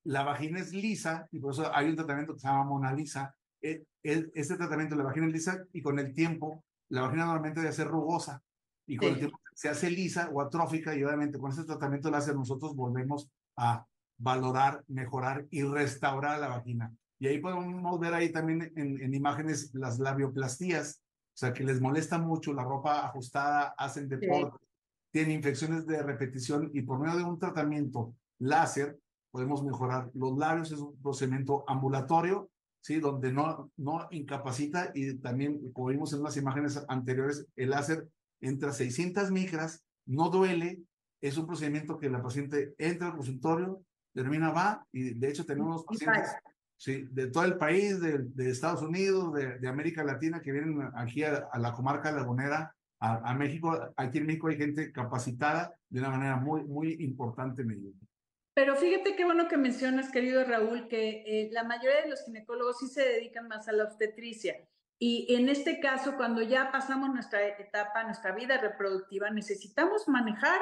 la 0.03 0.23
vagina 0.23 0.59
es 0.59 0.73
lisa 0.73 1.29
y 1.31 1.39
por 1.39 1.53
eso 1.53 1.73
hay 1.73 1.91
un 1.91 1.95
tratamiento 1.95 2.33
que 2.33 2.41
se 2.41 2.47
llama 2.47 2.65
Mona 2.65 2.91
Lisa. 2.91 3.33
E, 3.61 3.85
este 4.03 4.57
tratamiento, 4.57 4.97
la 4.97 5.05
vagina 5.05 5.27
es 5.27 5.31
lisa 5.31 5.63
y 5.71 5.81
con 5.81 5.97
el 5.97 6.13
tiempo 6.13 6.65
la 6.89 7.03
vagina 7.03 7.23
normalmente 7.23 7.61
debe 7.61 7.71
ser 7.71 7.87
rugosa 7.87 8.43
y 8.85 8.97
con 8.97 9.09
el 9.09 9.19
tiempo 9.19 9.39
se 9.53 9.69
hace 9.69 9.89
lisa 9.89 10.29
o 10.33 10.41
atrófica 10.41 10.93
y 10.93 11.05
obviamente 11.05 11.39
con 11.39 11.51
ese 11.51 11.63
tratamiento 11.63 12.11
láser 12.11 12.35
nosotros 12.35 12.75
volvemos 12.75 13.29
a 13.55 13.85
valorar, 14.17 14.83
mejorar 14.89 15.47
y 15.51 15.63
restaurar 15.63 16.37
la 16.39 16.49
vagina. 16.49 16.93
Y 17.21 17.27
ahí 17.27 17.37
podemos 17.37 17.99
ver 17.99 18.15
ahí 18.15 18.31
también 18.31 18.73
en, 18.75 18.99
en 18.99 19.13
imágenes 19.13 19.69
las 19.75 19.99
labioplastías, 19.99 21.03
o 21.03 21.37
sea, 21.37 21.53
que 21.53 21.63
les 21.63 21.79
molesta 21.79 22.17
mucho 22.17 22.51
la 22.51 22.63
ropa 22.63 23.05
ajustada, 23.05 23.75
hacen 23.77 24.09
deporte, 24.09 24.57
tienen 25.11 25.33
infecciones 25.33 25.85
de 25.85 26.01
repetición 26.01 26.71
y 26.73 26.81
por 26.81 26.99
medio 26.99 27.17
de 27.17 27.23
un 27.23 27.37
tratamiento 27.37 28.15
láser 28.39 28.97
podemos 29.29 29.63
mejorar 29.63 30.09
los 30.15 30.35
labios, 30.35 30.71
es 30.71 30.79
un 30.79 30.99
procedimiento 30.99 31.63
ambulatorio, 31.67 32.49
¿sí? 32.81 32.99
Donde 32.99 33.31
no, 33.31 33.71
no 33.77 34.07
incapacita 34.09 34.91
y 34.95 35.13
también, 35.19 35.71
como 35.73 35.89
vimos 35.89 36.13
en 36.13 36.23
las 36.23 36.37
imágenes 36.37 36.83
anteriores, 36.87 37.45
el 37.55 37.69
láser 37.69 38.07
entra 38.39 38.73
600 38.73 39.29
micras, 39.29 39.83
no 40.07 40.31
duele, 40.31 40.81
es 41.21 41.37
un 41.37 41.45
procedimiento 41.45 41.99
que 41.99 42.09
la 42.09 42.23
paciente 42.23 42.73
entra 42.79 43.09
al 43.09 43.15
consultorio, 43.15 43.83
termina, 44.11 44.49
va, 44.49 44.87
y 44.91 45.13
de 45.13 45.29
hecho 45.29 45.45
tenemos 45.45 45.85
pacientes 45.85 46.31
sí, 46.81 47.05
de 47.11 47.27
todo 47.27 47.45
el 47.45 47.57
país, 47.57 48.01
de, 48.01 48.17
de 48.23 48.49
Estados 48.49 48.81
Unidos, 48.81 49.35
de, 49.35 49.59
de, 49.59 49.67
América 49.67 50.03
Latina, 50.03 50.41
que 50.41 50.51
vienen 50.51 50.89
aquí 50.95 51.23
a, 51.23 51.47
a 51.51 51.59
la 51.59 51.73
comarca 51.73 52.11
lagunera, 52.11 52.75
a, 52.99 53.29
a, 53.29 53.35
México. 53.35 53.93
Aquí 53.95 54.17
en 54.17 54.25
México 54.25 54.47
hay 54.47 54.57
gente 54.57 54.91
capacitada 54.91 55.75
de 55.89 55.99
una 55.99 56.09
manera 56.09 56.37
muy, 56.37 56.63
muy 56.63 56.93
importante 57.03 57.63
Pero 58.55 58.75
fíjate 58.75 59.15
qué 59.15 59.25
bueno 59.25 59.47
que 59.47 59.57
mencionas, 59.57 60.11
querido 60.11 60.43
Raúl, 60.43 60.87
que 60.87 61.23
eh, 61.27 61.49
la 61.51 61.63
mayoría 61.63 62.01
de 62.01 62.09
los 62.09 62.25
ginecólogos 62.25 62.79
sí 62.79 62.87
se 62.87 63.01
dedican 63.03 63.47
más 63.47 63.67
a 63.67 63.73
la 63.73 63.83
obstetricia. 63.83 64.55
Y 64.97 65.35
en 65.35 65.49
este 65.49 65.79
caso, 65.79 66.17
cuando 66.17 66.41
ya 66.41 66.71
pasamos 66.71 67.11
nuestra 67.13 67.47
etapa, 67.47 68.03
nuestra 68.05 68.33
vida 68.33 68.57
reproductiva, 68.57 69.29
necesitamos 69.29 70.07
manejar 70.07 70.61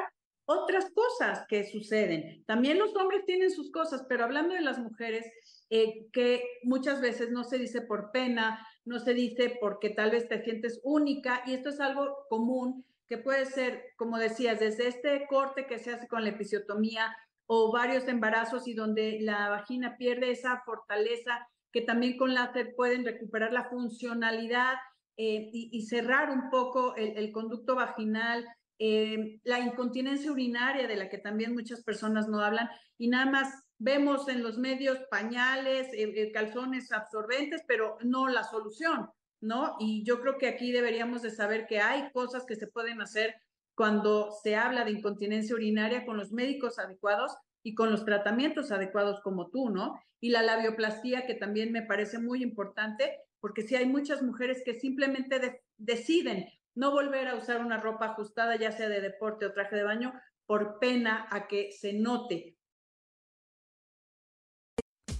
otras 0.50 0.90
cosas 0.90 1.44
que 1.48 1.70
suceden. 1.70 2.44
También 2.44 2.78
los 2.78 2.94
hombres 2.96 3.24
tienen 3.24 3.52
sus 3.52 3.70
cosas, 3.70 4.04
pero 4.08 4.24
hablando 4.24 4.54
de 4.54 4.62
las 4.62 4.78
mujeres, 4.80 5.24
eh, 5.70 6.08
que 6.12 6.42
muchas 6.64 7.00
veces 7.00 7.30
no 7.30 7.44
se 7.44 7.56
dice 7.56 7.82
por 7.82 8.10
pena, 8.10 8.66
no 8.84 8.98
se 8.98 9.14
dice 9.14 9.56
porque 9.60 9.90
tal 9.90 10.10
vez 10.10 10.28
te 10.28 10.42
sientes 10.42 10.80
única, 10.82 11.44
y 11.46 11.54
esto 11.54 11.68
es 11.68 11.78
algo 11.78 12.16
común 12.28 12.84
que 13.06 13.18
puede 13.18 13.46
ser, 13.46 13.84
como 13.96 14.18
decías, 14.18 14.58
desde 14.58 14.88
este 14.88 15.26
corte 15.28 15.66
que 15.68 15.78
se 15.78 15.92
hace 15.92 16.08
con 16.08 16.24
la 16.24 16.30
episiotomía 16.30 17.14
o 17.46 17.72
varios 17.72 18.08
embarazos 18.08 18.66
y 18.66 18.74
donde 18.74 19.18
la 19.20 19.50
vagina 19.50 19.96
pierde 19.98 20.32
esa 20.32 20.62
fortaleza 20.64 21.46
que 21.72 21.82
también 21.82 22.16
con 22.16 22.34
láser 22.34 22.74
pueden 22.74 23.04
recuperar 23.04 23.52
la 23.52 23.68
funcionalidad 23.68 24.74
eh, 25.16 25.50
y, 25.52 25.70
y, 25.72 25.82
cerrar 25.82 26.30
un 26.30 26.50
poco 26.50 26.96
el, 26.96 27.16
el 27.16 27.30
conducto 27.30 27.74
vaginal, 27.76 28.44
eh, 28.82 29.40
la 29.44 29.60
incontinencia 29.60 30.32
urinaria 30.32 30.88
de 30.88 30.96
la 30.96 31.10
que 31.10 31.18
también 31.18 31.52
muchas 31.52 31.82
personas 31.82 32.28
no 32.28 32.40
hablan 32.40 32.70
y 32.96 33.08
nada 33.08 33.30
más 33.30 33.62
vemos 33.76 34.26
en 34.28 34.42
los 34.42 34.56
medios 34.56 34.98
pañales, 35.10 35.88
eh, 35.92 36.10
eh, 36.16 36.32
calzones 36.32 36.90
absorbentes, 36.90 37.62
pero 37.68 37.98
no 38.02 38.26
la 38.28 38.42
solución, 38.42 39.10
¿no? 39.42 39.76
Y 39.80 40.02
yo 40.04 40.22
creo 40.22 40.38
que 40.38 40.48
aquí 40.48 40.72
deberíamos 40.72 41.20
de 41.20 41.30
saber 41.30 41.66
que 41.66 41.80
hay 41.80 42.10
cosas 42.12 42.46
que 42.46 42.56
se 42.56 42.68
pueden 42.68 43.02
hacer 43.02 43.34
cuando 43.74 44.30
se 44.42 44.56
habla 44.56 44.86
de 44.86 44.92
incontinencia 44.92 45.54
urinaria 45.54 46.06
con 46.06 46.16
los 46.16 46.32
médicos 46.32 46.78
adecuados 46.78 47.36
y 47.62 47.74
con 47.74 47.90
los 47.90 48.06
tratamientos 48.06 48.72
adecuados 48.72 49.20
como 49.20 49.50
tú, 49.50 49.68
¿no? 49.68 50.00
Y 50.20 50.30
la 50.30 50.42
labioplastía, 50.42 51.26
que 51.26 51.34
también 51.34 51.70
me 51.70 51.82
parece 51.82 52.18
muy 52.18 52.42
importante, 52.42 53.18
porque 53.40 53.60
sí 53.60 53.76
hay 53.76 53.84
muchas 53.84 54.22
mujeres 54.22 54.62
que 54.64 54.80
simplemente 54.80 55.38
de 55.38 55.60
deciden 55.76 56.46
no 56.74 56.90
volver 56.90 57.28
a 57.28 57.36
usar 57.36 57.60
una 57.60 57.78
ropa 57.78 58.06
ajustada, 58.06 58.56
ya 58.56 58.72
sea 58.72 58.88
de 58.88 59.00
deporte 59.00 59.46
o 59.46 59.52
traje 59.52 59.76
de 59.76 59.84
baño, 59.84 60.12
por 60.46 60.78
pena 60.78 61.26
a 61.30 61.46
que 61.46 61.70
se 61.72 61.92
note. 61.92 62.56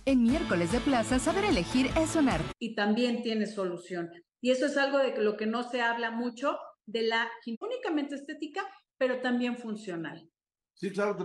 En 0.04 0.22
miércoles 0.22 0.72
de 0.72 0.80
plaza, 0.80 1.18
saber 1.18 1.44
elegir 1.44 1.86
es 1.96 2.16
un 2.16 2.28
arte. 2.28 2.52
Y 2.58 2.74
también 2.74 3.22
tiene 3.22 3.46
solución. 3.46 4.10
Y 4.40 4.50
eso 4.50 4.66
es 4.66 4.76
algo 4.76 4.98
de 4.98 5.16
lo 5.22 5.36
que 5.36 5.46
no 5.46 5.62
se 5.62 5.82
habla 5.82 6.10
mucho 6.10 6.58
de 6.86 7.02
la 7.02 7.28
únicamente 7.60 8.14
estética, 8.14 8.62
pero 8.98 9.20
también 9.20 9.56
funcional. 9.56 10.28
Sí, 10.74 10.90
claro, 10.90 11.16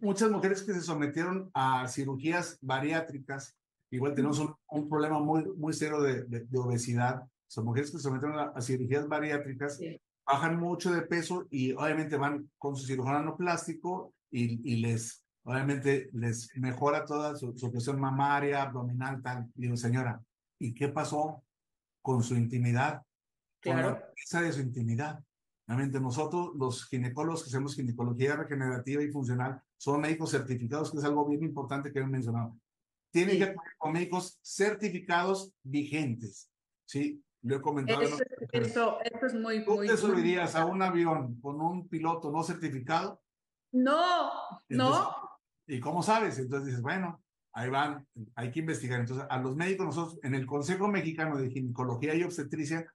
muchas 0.00 0.30
mujeres 0.30 0.62
que 0.62 0.72
se 0.74 0.80
sometieron 0.80 1.50
a 1.54 1.86
cirugías 1.86 2.58
bariátricas, 2.60 3.56
igual 3.90 4.14
tenemos 4.14 4.40
un, 4.40 4.54
un 4.68 4.88
problema 4.88 5.20
muy, 5.20 5.44
muy 5.56 5.72
serio 5.72 6.00
de, 6.00 6.24
de, 6.24 6.40
de, 6.40 6.58
obesidad. 6.58 7.22
Son 7.48 7.64
mujeres 7.64 7.90
que 7.90 7.98
se 7.98 8.02
sometieron 8.02 8.38
a, 8.38 8.52
a 8.54 8.60
cirugías 8.60 9.08
bariátricas, 9.08 9.76
sí. 9.78 10.00
bajan 10.26 10.58
mucho 10.58 10.92
de 10.92 11.02
peso 11.02 11.46
y 11.50 11.72
obviamente 11.72 12.16
van 12.16 12.50
con 12.58 12.76
su 12.76 12.86
cirujano 12.86 13.36
plástico 13.36 14.14
y, 14.30 14.72
y 14.72 14.76
les, 14.76 15.24
obviamente, 15.44 16.10
les 16.12 16.50
mejora 16.56 17.04
toda 17.04 17.36
su, 17.36 17.56
su 17.56 17.70
cuestión 17.70 18.00
mamaria, 18.00 18.62
abdominal, 18.62 19.22
tal. 19.22 19.46
Y 19.54 19.62
digo, 19.62 19.76
señora, 19.76 20.20
¿y 20.58 20.74
qué 20.74 20.88
pasó 20.88 21.42
con 22.02 22.22
su 22.22 22.34
intimidad? 22.34 23.02
Claro. 23.60 23.98
Con 23.98 24.40
la 24.40 24.46
de 24.46 24.52
su 24.52 24.60
intimidad. 24.60 25.22
Realmente 25.66 26.00
nosotros, 26.00 26.52
los 26.56 26.86
ginecólogos 26.86 27.42
que 27.42 27.48
hacemos 27.48 27.74
ginecología 27.74 28.36
regenerativa 28.36 29.02
y 29.02 29.10
funcional, 29.10 29.60
son 29.76 30.00
médicos 30.00 30.30
certificados, 30.30 30.92
que 30.92 30.98
es 30.98 31.04
algo 31.04 31.26
bien 31.26 31.42
importante 31.42 31.92
que 31.92 31.98
he 31.98 32.06
mencionado. 32.06 32.56
Tienen 33.10 33.34
sí. 33.34 33.38
que 33.40 33.46
tener 33.46 33.76
con 33.78 33.92
médicos 33.92 34.38
certificados 34.42 35.52
vigentes. 35.64 36.48
¿sí? 36.86 37.22
Lo 37.42 37.56
he 37.56 37.60
comentado. 37.60 38.02
Eso, 38.02 38.18
eso, 38.52 38.98
eso 39.02 39.26
es 39.26 39.34
muy, 39.34 39.64
¿Tú 39.64 39.74
muy. 39.74 39.86
te 39.86 39.96
subirías 39.96 40.56
a 40.56 40.64
un 40.64 40.82
avión 40.82 41.40
con 41.40 41.60
un 41.60 41.88
piloto 41.88 42.30
no 42.30 42.42
certificado? 42.42 43.20
No, 43.72 44.30
Entonces, 44.68 45.00
no. 45.00 45.26
¿Y 45.66 45.80
cómo 45.80 46.02
sabes? 46.02 46.38
Entonces 46.38 46.66
dices, 46.66 46.82
bueno, 46.82 47.22
ahí 47.52 47.68
van, 47.70 48.06
hay 48.34 48.50
que 48.50 48.60
investigar. 48.60 49.00
Entonces, 49.00 49.26
a 49.28 49.38
los 49.38 49.56
médicos, 49.56 49.86
nosotros, 49.86 50.18
en 50.22 50.34
el 50.34 50.46
Consejo 50.46 50.88
Mexicano 50.88 51.36
de 51.36 51.50
Ginecología 51.50 52.14
y 52.14 52.22
Obstetricia, 52.22 52.92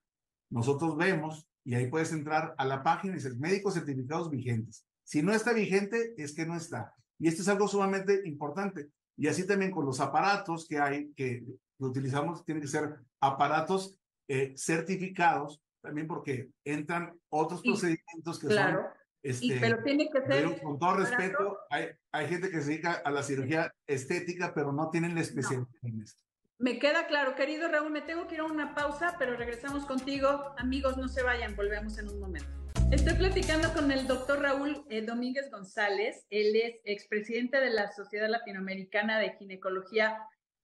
nosotros 0.49 0.97
vemos 0.97 1.47
y 1.63 1.75
ahí 1.75 1.87
puedes 1.87 2.11
entrar 2.11 2.55
a 2.57 2.65
la 2.65 2.83
página 2.83 3.13
y 3.13 3.17
dices 3.17 3.37
médicos 3.37 3.75
certificados 3.75 4.29
vigentes. 4.29 4.85
Si 5.03 5.21
no 5.21 5.33
está 5.33 5.53
vigente, 5.53 6.13
es 6.17 6.33
que 6.33 6.45
no 6.45 6.55
está. 6.55 6.93
Y 7.19 7.27
esto 7.27 7.41
es 7.41 7.47
algo 7.47 7.67
sumamente 7.67 8.21
importante. 8.25 8.89
Y 9.17 9.27
así 9.27 9.45
también 9.45 9.71
con 9.71 9.85
los 9.85 9.99
aparatos 9.99 10.67
que 10.67 10.79
hay, 10.79 11.11
que 11.13 11.43
utilizamos, 11.77 12.43
tienen 12.45 12.61
que 12.61 12.67
ser 12.67 12.95
aparatos 13.19 13.97
eh, 14.33 14.53
certificados, 14.55 15.61
también 15.81 16.07
porque 16.07 16.51
entran 16.63 17.19
otros 17.27 17.61
procedimientos 17.61 18.39
que 18.39 18.47
claro. 18.47 18.77
son 18.77 18.91
Este, 19.21 19.57
pero 19.59 19.83
tiene 19.83 20.09
que 20.09 20.21
ser. 20.21 20.61
Con 20.61 20.79
todo 20.79 20.95
respeto, 20.95 21.59
hay, 21.69 21.89
hay 22.13 22.27
gente 22.27 22.49
que 22.49 22.61
se 22.61 22.69
dedica 22.69 23.01
a 23.03 23.11
la 23.11 23.23
cirugía 23.23 23.73
estética, 23.85 24.53
pero 24.55 24.71
no 24.71 24.89
tienen 24.89 25.15
la 25.15 25.21
especialidad 25.21 25.67
en 25.81 26.01
esto. 26.01 26.17
Me 26.59 26.79
queda 26.79 27.07
claro, 27.07 27.35
querido 27.35 27.67
Raúl, 27.67 27.91
me 27.91 28.03
tengo 28.03 28.25
que 28.27 28.35
ir 28.35 28.39
a 28.39 28.45
una 28.45 28.73
pausa, 28.73 29.17
pero 29.19 29.35
regresamos 29.35 29.85
contigo. 29.85 30.55
Amigos, 30.57 30.95
no 30.95 31.09
se 31.09 31.23
vayan, 31.23 31.57
volvemos 31.57 31.97
en 31.97 32.07
un 32.07 32.21
momento. 32.21 32.49
Estoy 32.89 33.15
platicando 33.15 33.73
con 33.73 33.91
el 33.91 34.07
doctor 34.07 34.39
Raúl 34.39 34.85
eh, 34.89 35.01
Domínguez 35.01 35.51
González. 35.51 36.25
Él 36.29 36.55
es 36.55 36.75
expresidente 36.85 37.59
de 37.59 37.71
la 37.71 37.91
Sociedad 37.91 38.29
Latinoamericana 38.29 39.19
de 39.19 39.33
Ginecología, 39.33 40.17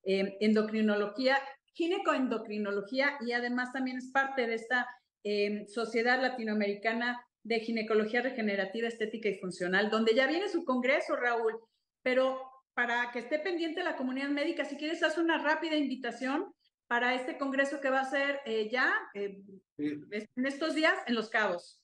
eh, 0.03 0.37
Endocrinología, 0.39 1.37
Ginecoendocrinología 1.77 3.17
y 3.21 3.33
además 3.33 3.71
también 3.71 3.97
es 3.97 4.09
parte 4.11 4.47
de 4.47 4.55
esta 4.55 4.87
eh, 5.23 5.65
Sociedad 5.67 6.19
Latinoamericana 6.19 7.21
de 7.43 7.59
Ginecología 7.59 8.23
Regenerativa, 8.23 8.87
Estética 8.87 9.29
y 9.29 9.39
Funcional, 9.39 9.91
donde 9.91 10.15
ya 10.15 10.27
viene 10.27 10.49
su 10.49 10.65
congreso, 10.65 11.15
Raúl. 11.15 11.53
Pero 12.01 12.41
para 12.73 13.11
que 13.11 13.19
esté 13.19 13.39
pendiente 13.39 13.83
la 13.83 13.95
comunidad 13.95 14.29
médica, 14.29 14.65
si 14.65 14.75
quieres, 14.75 15.03
haz 15.03 15.17
una 15.17 15.37
rápida 15.37 15.75
invitación 15.75 16.51
para 16.87 17.13
este 17.13 17.37
congreso 17.37 17.79
que 17.79 17.89
va 17.89 18.01
a 18.01 18.09
ser 18.09 18.39
eh, 18.45 18.69
ya 18.71 18.91
eh, 19.13 19.41
en 19.77 20.45
estos 20.45 20.73
días 20.73 20.95
en 21.05 21.15
Los 21.15 21.29
Cabos. 21.29 21.81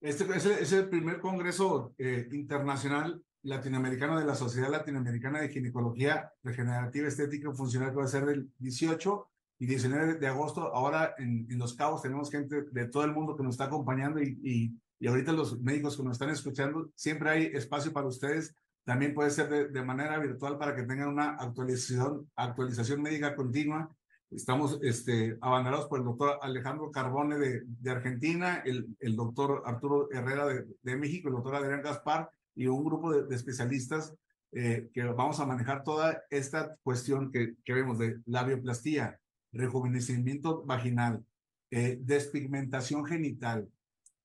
Este 0.00 0.24
es 0.36 0.72
el, 0.72 0.88
primer 0.88 1.20
congreso 1.20 1.94
eh, 1.98 2.28
internacional 2.32 3.22
latinoamericano 3.42 4.18
de 4.18 4.24
la 4.24 4.34
Sociedad 4.34 4.70
Latinoamericana 4.70 5.40
de 5.40 5.48
Ginecología 5.48 6.30
Regenerativa 6.42 7.08
Estética 7.08 7.50
y 7.50 7.56
Funcional 7.56 7.90
que 7.90 7.96
va 7.96 8.04
a 8.04 8.08
ser 8.08 8.26
del 8.26 8.50
18 8.58 9.28
y 9.58 9.66
19 9.66 10.14
de 10.14 10.26
agosto. 10.26 10.74
Ahora 10.74 11.14
en, 11.18 11.46
Los 11.58 11.74
Cabos 11.74 12.02
tenemos 12.02 12.30
gente 12.30 12.64
de 12.70 12.88
todo 12.88 13.04
el 13.04 13.12
mundo 13.12 13.36
que 13.36 13.42
nos 13.42 13.54
está 13.54 13.64
acompañando 13.64 14.22
y, 14.22 14.38
y, 14.42 14.72
y 14.98 15.06
ahorita 15.06 15.32
los 15.32 15.60
médicos 15.60 15.96
que 15.96 16.02
nos 16.02 16.12
están 16.12 16.30
escuchando, 16.30 16.90
siempre 16.94 17.30
hay 17.30 17.44
espacio 17.46 17.92
para 17.92 18.06
ustedes 18.06 18.54
también 18.86 19.14
puede 19.14 19.30
ser 19.30 19.72
de, 19.72 19.82
manera 19.82 20.16
virtual 20.20 20.58
para 20.58 20.76
que 20.76 20.84
tengan 20.84 21.08
una 21.08 21.30
actualización, 21.30 22.30
actualización 22.36 23.02
médica 23.02 23.34
continua. 23.34 23.92
Estamos 24.30 24.78
este, 24.80 25.36
abanderados 25.40 25.86
por 25.86 25.98
el 25.98 26.04
doctor 26.04 26.38
Alejandro 26.40 26.92
Carbone 26.92 27.36
de, 27.36 27.62
de 27.64 27.90
Argentina, 27.90 28.62
el, 28.64 28.86
el, 29.00 29.16
doctor 29.16 29.64
Arturo 29.66 30.08
Herrera 30.12 30.46
de, 30.46 30.66
de, 30.82 30.96
México, 30.96 31.28
el 31.28 31.34
doctor 31.34 31.56
Adrián 31.56 31.82
Gaspar 31.82 32.30
y 32.54 32.68
un 32.68 32.84
grupo 32.84 33.10
de, 33.10 33.34
especialistas 33.34 34.14
eh, 34.52 34.88
que 34.94 35.02
vamos 35.02 35.40
a 35.40 35.46
manejar 35.46 35.82
toda 35.82 36.22
esta 36.30 36.76
cuestión 36.84 37.32
que, 37.32 37.56
que 37.64 37.74
vemos 37.74 37.98
de 37.98 38.20
labioplastía, 38.26 39.18
rejuvenecimiento 39.56 40.64
vaginal, 40.64 41.24
eh, 41.70 41.98
despigmentación 42.00 43.04
genital, 43.04 43.68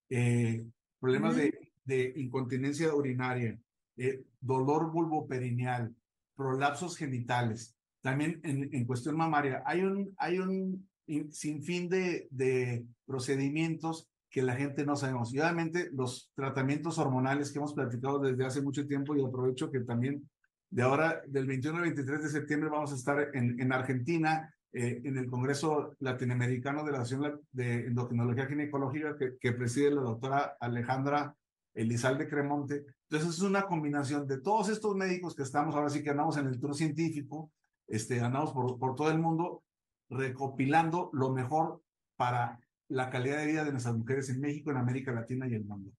eh, 0.10 0.66
problemas 1.00 1.36
de, 1.36 1.72
de 1.84 2.14
incontinencia 2.18 2.94
urinaria, 2.94 3.60
eh, 3.98 4.24
dolor 4.40 4.92
vulvoperineal, 4.92 5.96
prolapsos 6.36 6.98
genitales, 6.98 7.76
también 8.02 8.40
en, 8.44 8.74
en, 8.74 8.86
cuestión 8.86 9.16
mamaria. 9.16 9.64
Hay 9.66 9.82
un, 9.82 10.14
hay 10.18 10.40
un 10.40 10.88
sinfín 11.32 11.90
de, 11.90 12.28
de 12.32 12.86
procedimientos 13.06 14.10
que 14.30 14.42
la 14.42 14.56
gente 14.56 14.86
no 14.86 14.96
sabemos. 14.96 15.34
Y 15.34 15.40
obviamente 15.40 15.90
los 15.92 16.32
tratamientos 16.36 16.98
hormonales 16.98 17.52
que 17.52 17.60
hemos 17.60 17.74
platicado 17.74 18.20
desde 18.20 18.46
hace 18.46 18.62
mucho 18.62 18.88
tiempo 18.88 19.16
y 19.16 19.24
aprovecho 19.24 19.70
que 19.70 19.82
también 19.82 20.28
de 20.72 20.84
ahora, 20.84 21.22
del 21.28 21.46
21 21.46 21.78
al 21.78 21.84
23 21.84 22.24
de 22.24 22.30
septiembre, 22.30 22.70
vamos 22.70 22.94
a 22.94 22.96
estar 22.96 23.30
en, 23.34 23.60
en 23.60 23.74
Argentina, 23.74 24.56
eh, 24.74 25.02
en 25.04 25.18
el 25.18 25.28
Congreso 25.28 25.96
Latinoamericano 26.00 26.84
de 26.84 26.92
la 26.92 27.02
Asociación 27.02 27.42
de 27.52 27.88
Endocrinología 27.88 28.46
Ginecológica 28.46 29.18
que, 29.18 29.38
que 29.38 29.52
preside 29.52 29.92
la 29.92 30.02
doctora 30.02 30.58
Alejandra 30.60 31.36
Elizalde 31.74 32.28
Cremonte. 32.28 32.86
Entonces 33.10 33.38
es 33.38 33.42
una 33.42 33.68
combinación 33.68 34.28
de 34.28 34.40
todos 34.40 34.70
estos 34.70 34.96
médicos 34.96 35.36
que 35.36 35.44
estamos, 35.44 35.76
ahora 35.76 35.90
sí 35.90 36.04
que 36.04 36.12
andamos 36.12 36.38
en 36.38 36.48
el 36.48 36.60
tour 36.60 36.76
científico, 36.76 37.52
este, 37.88 38.20
andamos 38.22 38.54
por, 38.54 38.80
por 38.80 38.96
todo 38.96 39.12
el 39.12 39.20
mundo 39.20 39.64
recopilando 40.10 41.10
lo 41.14 41.32
mejor 41.32 41.82
para 42.16 42.60
la 42.90 43.10
calidad 43.10 43.38
de 43.38 43.48
vida 43.48 43.64
de 43.64 43.72
nuestras 43.72 43.96
mujeres 43.96 44.30
en 44.30 44.42
México, 44.42 44.72
en 44.72 44.78
América 44.78 45.12
Latina 45.12 45.48
y 45.48 45.56
el 45.56 45.64
mundo. 45.64 45.92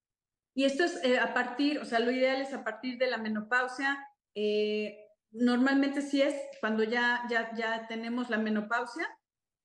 Y 0.54 0.64
esto 0.64 0.84
es 0.84 1.02
eh, 1.02 1.18
a 1.18 1.32
partir, 1.32 1.78
o 1.78 1.84
sea, 1.84 1.98
lo 1.98 2.10
ideal 2.10 2.40
es 2.40 2.52
a 2.52 2.62
partir 2.62 2.98
de 2.98 3.08
la 3.08 3.16
menopausia. 3.16 3.98
Eh, 4.34 5.01
normalmente 5.32 6.02
sí 6.02 6.22
es 6.22 6.34
cuando 6.60 6.84
ya, 6.84 7.22
ya, 7.28 7.54
ya 7.54 7.86
tenemos 7.88 8.30
la 8.30 8.38
menopausia. 8.38 9.08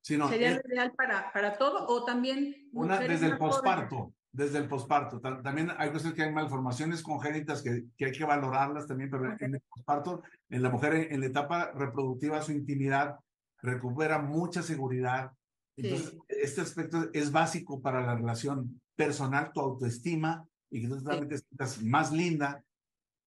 Sí, 0.01 0.17
no, 0.17 0.30
¿Sería 0.30 0.62
ideal 0.65 0.93
para, 0.93 1.32
para 1.34 1.58
todo 1.58 1.86
o 1.88 2.06
también... 2.06 2.69
Una, 2.71 2.99
desde 2.99 3.27
el 3.27 3.38
posparto 3.38 4.13
desde 4.38 4.60
el 4.60 4.67
posparto. 4.67 5.19
También 5.19 5.71
hay 5.80 5.89
cosas 5.91 6.13
que 6.13 6.21
hay 6.21 6.32
malformaciones 6.32 7.01
congénitas 7.01 7.63
que, 7.63 7.86
que 7.97 8.06
hay 8.06 8.12
que 8.12 8.23
valorarlas 8.23 8.86
también, 8.86 9.10
pero 9.10 9.36
en 9.39 9.56
el 9.56 9.62
posparto, 9.62 10.21
en 10.49 10.62
la 10.62 10.69
mujer 10.69 11.08
en, 11.12 11.21
la 11.21 11.25
etapa 11.25 11.71
reproductiva, 11.71 12.43
su 12.43 12.51
intimidad 12.51 13.15
recupera 13.63 14.19
mucha 14.19 14.62
seguridad. 14.62 15.32
Entonces, 15.75 16.15
este 16.27 16.62
aspecto 16.62 17.10
es 17.13 17.32
básico 17.32 17.82
para 17.82 18.06
la 18.06 18.13
relación 18.13 18.80
personal, 18.95 19.51
tu 19.51 19.60
autoestima, 19.60 20.45
y 20.69 20.82
que 20.82 20.88
tú 20.88 20.99
realmente 21.03 21.36
estás 21.36 21.82
más 21.82 22.12
linda 22.12 22.63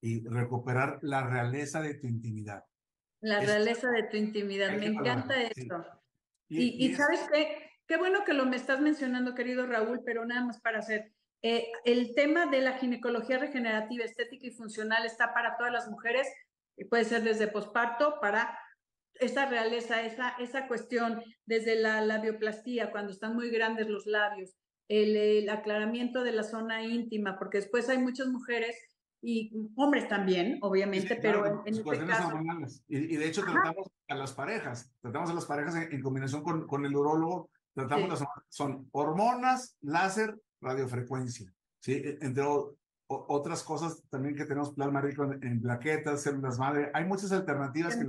y 0.00 0.26
recuperar 0.26 0.98
la 1.02 1.26
realeza 1.26 1.80
de 1.80 1.94
tu 1.94 2.06
intimidad. 2.06 2.64
La 3.20 3.40
realeza 3.40 3.90
de 3.90 4.04
tu 4.04 4.16
intimidad, 4.16 4.76
me 4.76 4.86
encanta 4.86 5.42
esto. 5.42 5.84
Y, 6.48 6.86
y, 6.86 6.94
sabes 6.94 7.20
qué, 7.32 7.70
Qué 7.90 7.96
bueno 7.96 8.22
que 8.24 8.34
lo 8.34 8.46
me 8.46 8.54
estás 8.54 8.80
mencionando, 8.80 9.34
querido 9.34 9.66
Raúl, 9.66 10.02
pero 10.06 10.24
nada 10.24 10.44
más 10.44 10.60
para 10.60 10.78
hacer. 10.78 11.12
Eh, 11.42 11.72
el 11.84 12.14
tema 12.14 12.46
de 12.46 12.60
la 12.60 12.78
ginecología 12.78 13.38
regenerativa, 13.38 14.04
estética 14.04 14.46
y 14.46 14.52
funcional 14.52 15.04
está 15.04 15.34
para 15.34 15.56
todas 15.56 15.72
las 15.72 15.88
mujeres, 15.88 16.28
puede 16.88 17.04
ser 17.04 17.24
desde 17.24 17.48
posparto 17.48 18.20
para 18.20 18.56
esa 19.14 19.46
realeza, 19.46 20.02
esa, 20.02 20.36
esa 20.38 20.68
cuestión 20.68 21.20
desde 21.46 21.74
la 21.74 22.00
labioplastía, 22.00 22.92
cuando 22.92 23.10
están 23.10 23.34
muy 23.34 23.50
grandes 23.50 23.88
los 23.88 24.06
labios, 24.06 24.54
el, 24.86 25.48
aclaramiento 25.48 26.22
de 26.22 26.30
la 26.30 26.44
zona 26.44 26.84
íntima, 26.84 27.40
porque 27.40 27.58
después 27.58 27.88
hay 27.88 27.98
muchas 27.98 28.28
mujeres 28.28 28.76
y 29.22 29.52
hombres 29.76 30.08
también, 30.08 30.58
obviamente, 30.62 31.16
pero 31.16 31.62
en, 31.66 31.74
este 31.74 32.06
caso... 32.06 32.40
Y, 32.88 33.16
de 33.16 33.26
hecho 33.26 33.42
tratamos 33.42 33.90
a 34.08 34.14
las 34.14 34.32
parejas, 34.32 34.92
tratamos 35.00 35.30
a 35.30 35.34
las 35.34 35.44
parejas 35.44 35.74
en, 35.76 36.02
combinación 36.02 36.42
con, 36.42 36.66
con 36.66 36.84
el 36.86 36.96
urólogo 36.96 37.50
Tratamos 37.74 38.24
son 38.48 38.88
hormonas, 38.92 39.76
láser, 39.80 40.38
radiofrecuencia, 40.60 41.52
¿sí? 41.80 41.92
E, 41.92 42.18
entre 42.20 42.44
otras 43.06 43.62
cosas 43.62 44.02
también 44.08 44.36
que 44.36 44.44
tenemos 44.44 44.72
plasma 44.72 45.00
rico 45.00 45.24
en, 45.24 45.60
plaquetas, 45.60 46.22
células 46.22 46.58
madre. 46.58 46.90
Hay 46.94 47.04
muchas 47.04 47.32
alternativas, 47.32 47.96
que 47.96 48.06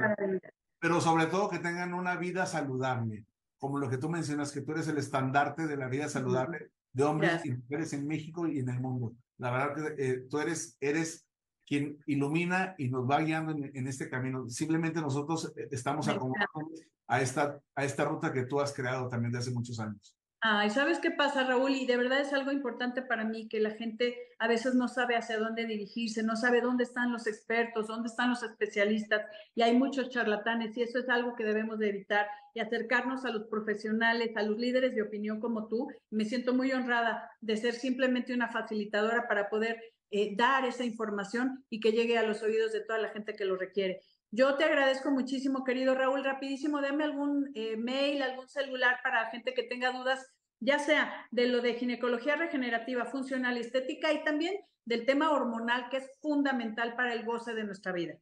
pero 0.80 1.00
sobre 1.00 1.28
todo 1.28 1.50
que 1.50 1.60
tengan 1.60 1.94
una 1.94 2.16
vida 2.16 2.46
saludable, 2.46 3.26
como 3.60 3.78
lo 3.78 3.90
que 3.90 3.98
tú 3.98 4.10
mencionas, 4.10 4.52
que 4.52 4.62
tú 4.62 4.72
eres 4.72 4.88
el 4.88 4.98
estandarte 4.98 5.68
de 5.68 5.78
la 5.78 5.88
vida 5.88 6.10
saludable 6.10 6.72
de 6.94 7.04
hombres 7.04 7.46
y 7.46 7.52
mujeres 7.52 7.94
en 7.94 8.08
México 8.08 8.48
y 8.48 8.60
en 8.60 8.70
el 8.70 8.80
mundo. 8.80 9.14
La 9.42 9.50
verdad 9.50 9.96
que 9.96 10.06
eh, 10.06 10.28
tú 10.30 10.38
eres, 10.38 10.78
eres 10.80 11.26
quien 11.66 11.98
ilumina 12.06 12.76
y 12.78 12.90
nos 12.90 13.10
va 13.10 13.22
guiando 13.22 13.54
en, 13.54 13.88
este 13.88 14.08
camino. 14.08 14.48
Simplemente 14.48 15.02
nosotros 15.02 15.52
eh, 15.56 15.68
estamos 15.72 16.08
acomodando 16.08 16.70
a 17.08 17.22
esta, 17.22 17.60
a 17.74 17.84
esta 17.84 18.06
ruta 18.06 18.32
que 18.32 18.46
tú 18.46 18.62
has 18.62 18.72
creado 18.72 19.10
también 19.10 19.32
de 19.32 19.40
hace 19.40 19.50
muchos 19.50 19.80
años. 19.80 20.16
Ay, 20.44 20.72
¿sabes 20.72 20.98
qué 20.98 21.12
pasa, 21.12 21.44
Raúl? 21.44 21.70
Y 21.76 21.86
de 21.86 21.98
verdad 21.98 22.20
es 22.20 22.34
algo 22.34 22.52
importante 22.52 23.04
para 23.04 23.24
mí 23.24 23.48
que 23.48 23.60
la 23.60 23.70
gente 23.72 24.18
a 24.40 24.48
veces 24.48 24.74
no 24.74 24.88
sabe 24.88 25.16
hacia 25.16 25.38
dónde 25.38 25.68
dirigirse, 25.68 26.24
no 26.24 26.36
sabe 26.36 26.62
dónde 26.62 26.84
están 26.84 27.12
los 27.12 27.28
expertos, 27.28 27.86
dónde 27.86 28.08
están 28.10 28.32
los 28.32 28.42
especialistas, 28.42 29.22
y 29.54 29.62
hay 29.62 29.78
muchos 29.78 30.10
charlatanes, 30.10 30.76
y 30.76 30.82
eso 30.82 30.98
es 30.98 31.10
algo 31.10 31.36
que 31.36 31.44
debemos 31.44 31.78
de 31.78 31.90
evitar 31.90 32.26
y 32.56 32.60
acercarnos 32.60 33.24
a 33.24 33.30
los 33.30 33.44
profesionales, 33.50 34.36
a 34.36 34.42
los 34.42 34.58
líderes 34.58 34.96
de 34.96 35.04
opinión 35.04 35.40
como 35.40 35.68
tú. 35.68 35.90
Me 36.10 36.26
siento 36.26 36.56
muy 36.56 36.72
honrada 36.72 37.30
de 37.40 37.56
ser 37.58 37.76
simplemente 37.76 38.34
una 38.34 38.50
facilitadora 38.50 39.28
para 39.28 39.48
poder 39.48 39.80
eh, 40.10 40.36
dar 40.36 40.66
esa 40.66 40.84
información 40.84 41.64
y 41.70 41.80
que 41.80 41.92
llegue 41.92 42.18
a 42.18 42.24
los 42.24 42.42
oídos 42.42 42.74
de 42.74 42.82
toda 42.82 42.98
la 42.98 43.10
gente 43.10 43.36
que 43.36 43.46
lo 43.46 43.58
requiere. 43.58 44.02
Yo 44.32 44.56
te 44.56 44.64
agradezco 44.64 45.12
muchísimo, 45.12 45.66
querido 45.66 45.94
Raúl. 45.94 46.24
Rapidísimo, 46.24 46.82
dame 46.82 47.04
algún 47.04 47.52
eh, 47.54 47.76
mail, 47.76 48.24
algún 48.24 48.48
celular 48.48 49.02
para 49.04 49.30
gente 49.30 49.54
que 49.54 49.64
tenga 49.64 49.92
dudas, 49.92 50.26
ya 50.62 50.80
sea 50.80 51.28
de 51.32 51.48
lo 51.48 51.62
de 51.62 51.74
ginecología 51.74 52.38
regenerativa, 52.38 53.04
funcional, 53.06 53.58
estética 53.58 54.14
y 54.14 54.24
también 54.24 54.56
del 54.86 55.06
tema 55.06 55.32
hormonal, 55.32 55.90
que 55.90 55.98
es 55.98 56.10
fundamental 56.22 56.96
para 56.96 57.14
el 57.14 57.26
goce 57.26 57.54
de 57.54 57.66
nuestra 57.66 57.92
vida. 57.92 58.18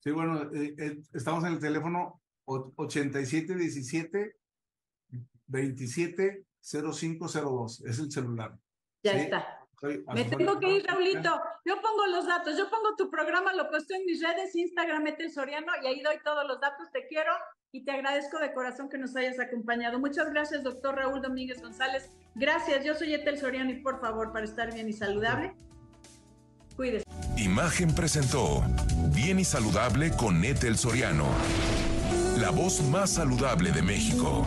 Sí, 0.00 0.10
bueno, 0.10 0.50
eh, 0.52 0.98
estamos 1.12 1.44
en 1.44 1.52
el 1.52 1.60
teléfono 1.60 2.20
8717 2.44 4.34
270502. 5.46 7.84
Es 7.84 8.00
el 8.00 8.10
celular. 8.10 8.58
Ya 9.02 9.12
está. 9.12 9.57
Me 9.82 10.24
tengo 10.24 10.58
que 10.58 10.68
ir, 10.70 10.86
Raulito. 10.86 11.40
Yo 11.64 11.80
pongo 11.80 12.06
los 12.06 12.26
datos, 12.26 12.56
yo 12.56 12.68
pongo 12.68 12.96
tu 12.96 13.10
programa, 13.10 13.52
lo 13.52 13.68
puesto 13.70 13.94
en 13.94 14.04
mis 14.06 14.20
redes, 14.22 14.54
Instagram, 14.54 15.06
Etel 15.06 15.30
Soriano, 15.30 15.72
y 15.82 15.86
ahí 15.86 16.02
doy 16.02 16.16
todos 16.24 16.46
los 16.46 16.60
datos. 16.60 16.90
Te 16.92 17.06
quiero 17.06 17.32
y 17.70 17.84
te 17.84 17.92
agradezco 17.92 18.38
de 18.38 18.52
corazón 18.52 18.88
que 18.88 18.98
nos 18.98 19.14
hayas 19.14 19.38
acompañado. 19.38 19.98
Muchas 19.98 20.30
gracias, 20.30 20.62
doctor 20.62 20.96
Raúl 20.96 21.22
Domínguez 21.22 21.62
González. 21.62 22.10
Gracias, 22.34 22.84
yo 22.84 22.94
soy 22.94 23.14
Etel 23.14 23.38
Soriano 23.38 23.70
y 23.70 23.80
por 23.80 24.00
favor, 24.00 24.32
para 24.32 24.44
estar 24.44 24.72
bien 24.72 24.88
y 24.88 24.92
saludable, 24.92 25.54
Cuídese. 26.76 27.04
Imagen 27.36 27.92
presentó 27.92 28.64
Bien 29.12 29.40
y 29.40 29.44
Saludable 29.44 30.12
con 30.12 30.44
Ethel 30.44 30.78
Soriano. 30.78 31.26
La 32.38 32.50
voz 32.50 32.82
más 32.82 33.10
saludable 33.10 33.72
de 33.72 33.82
México. 33.82 34.46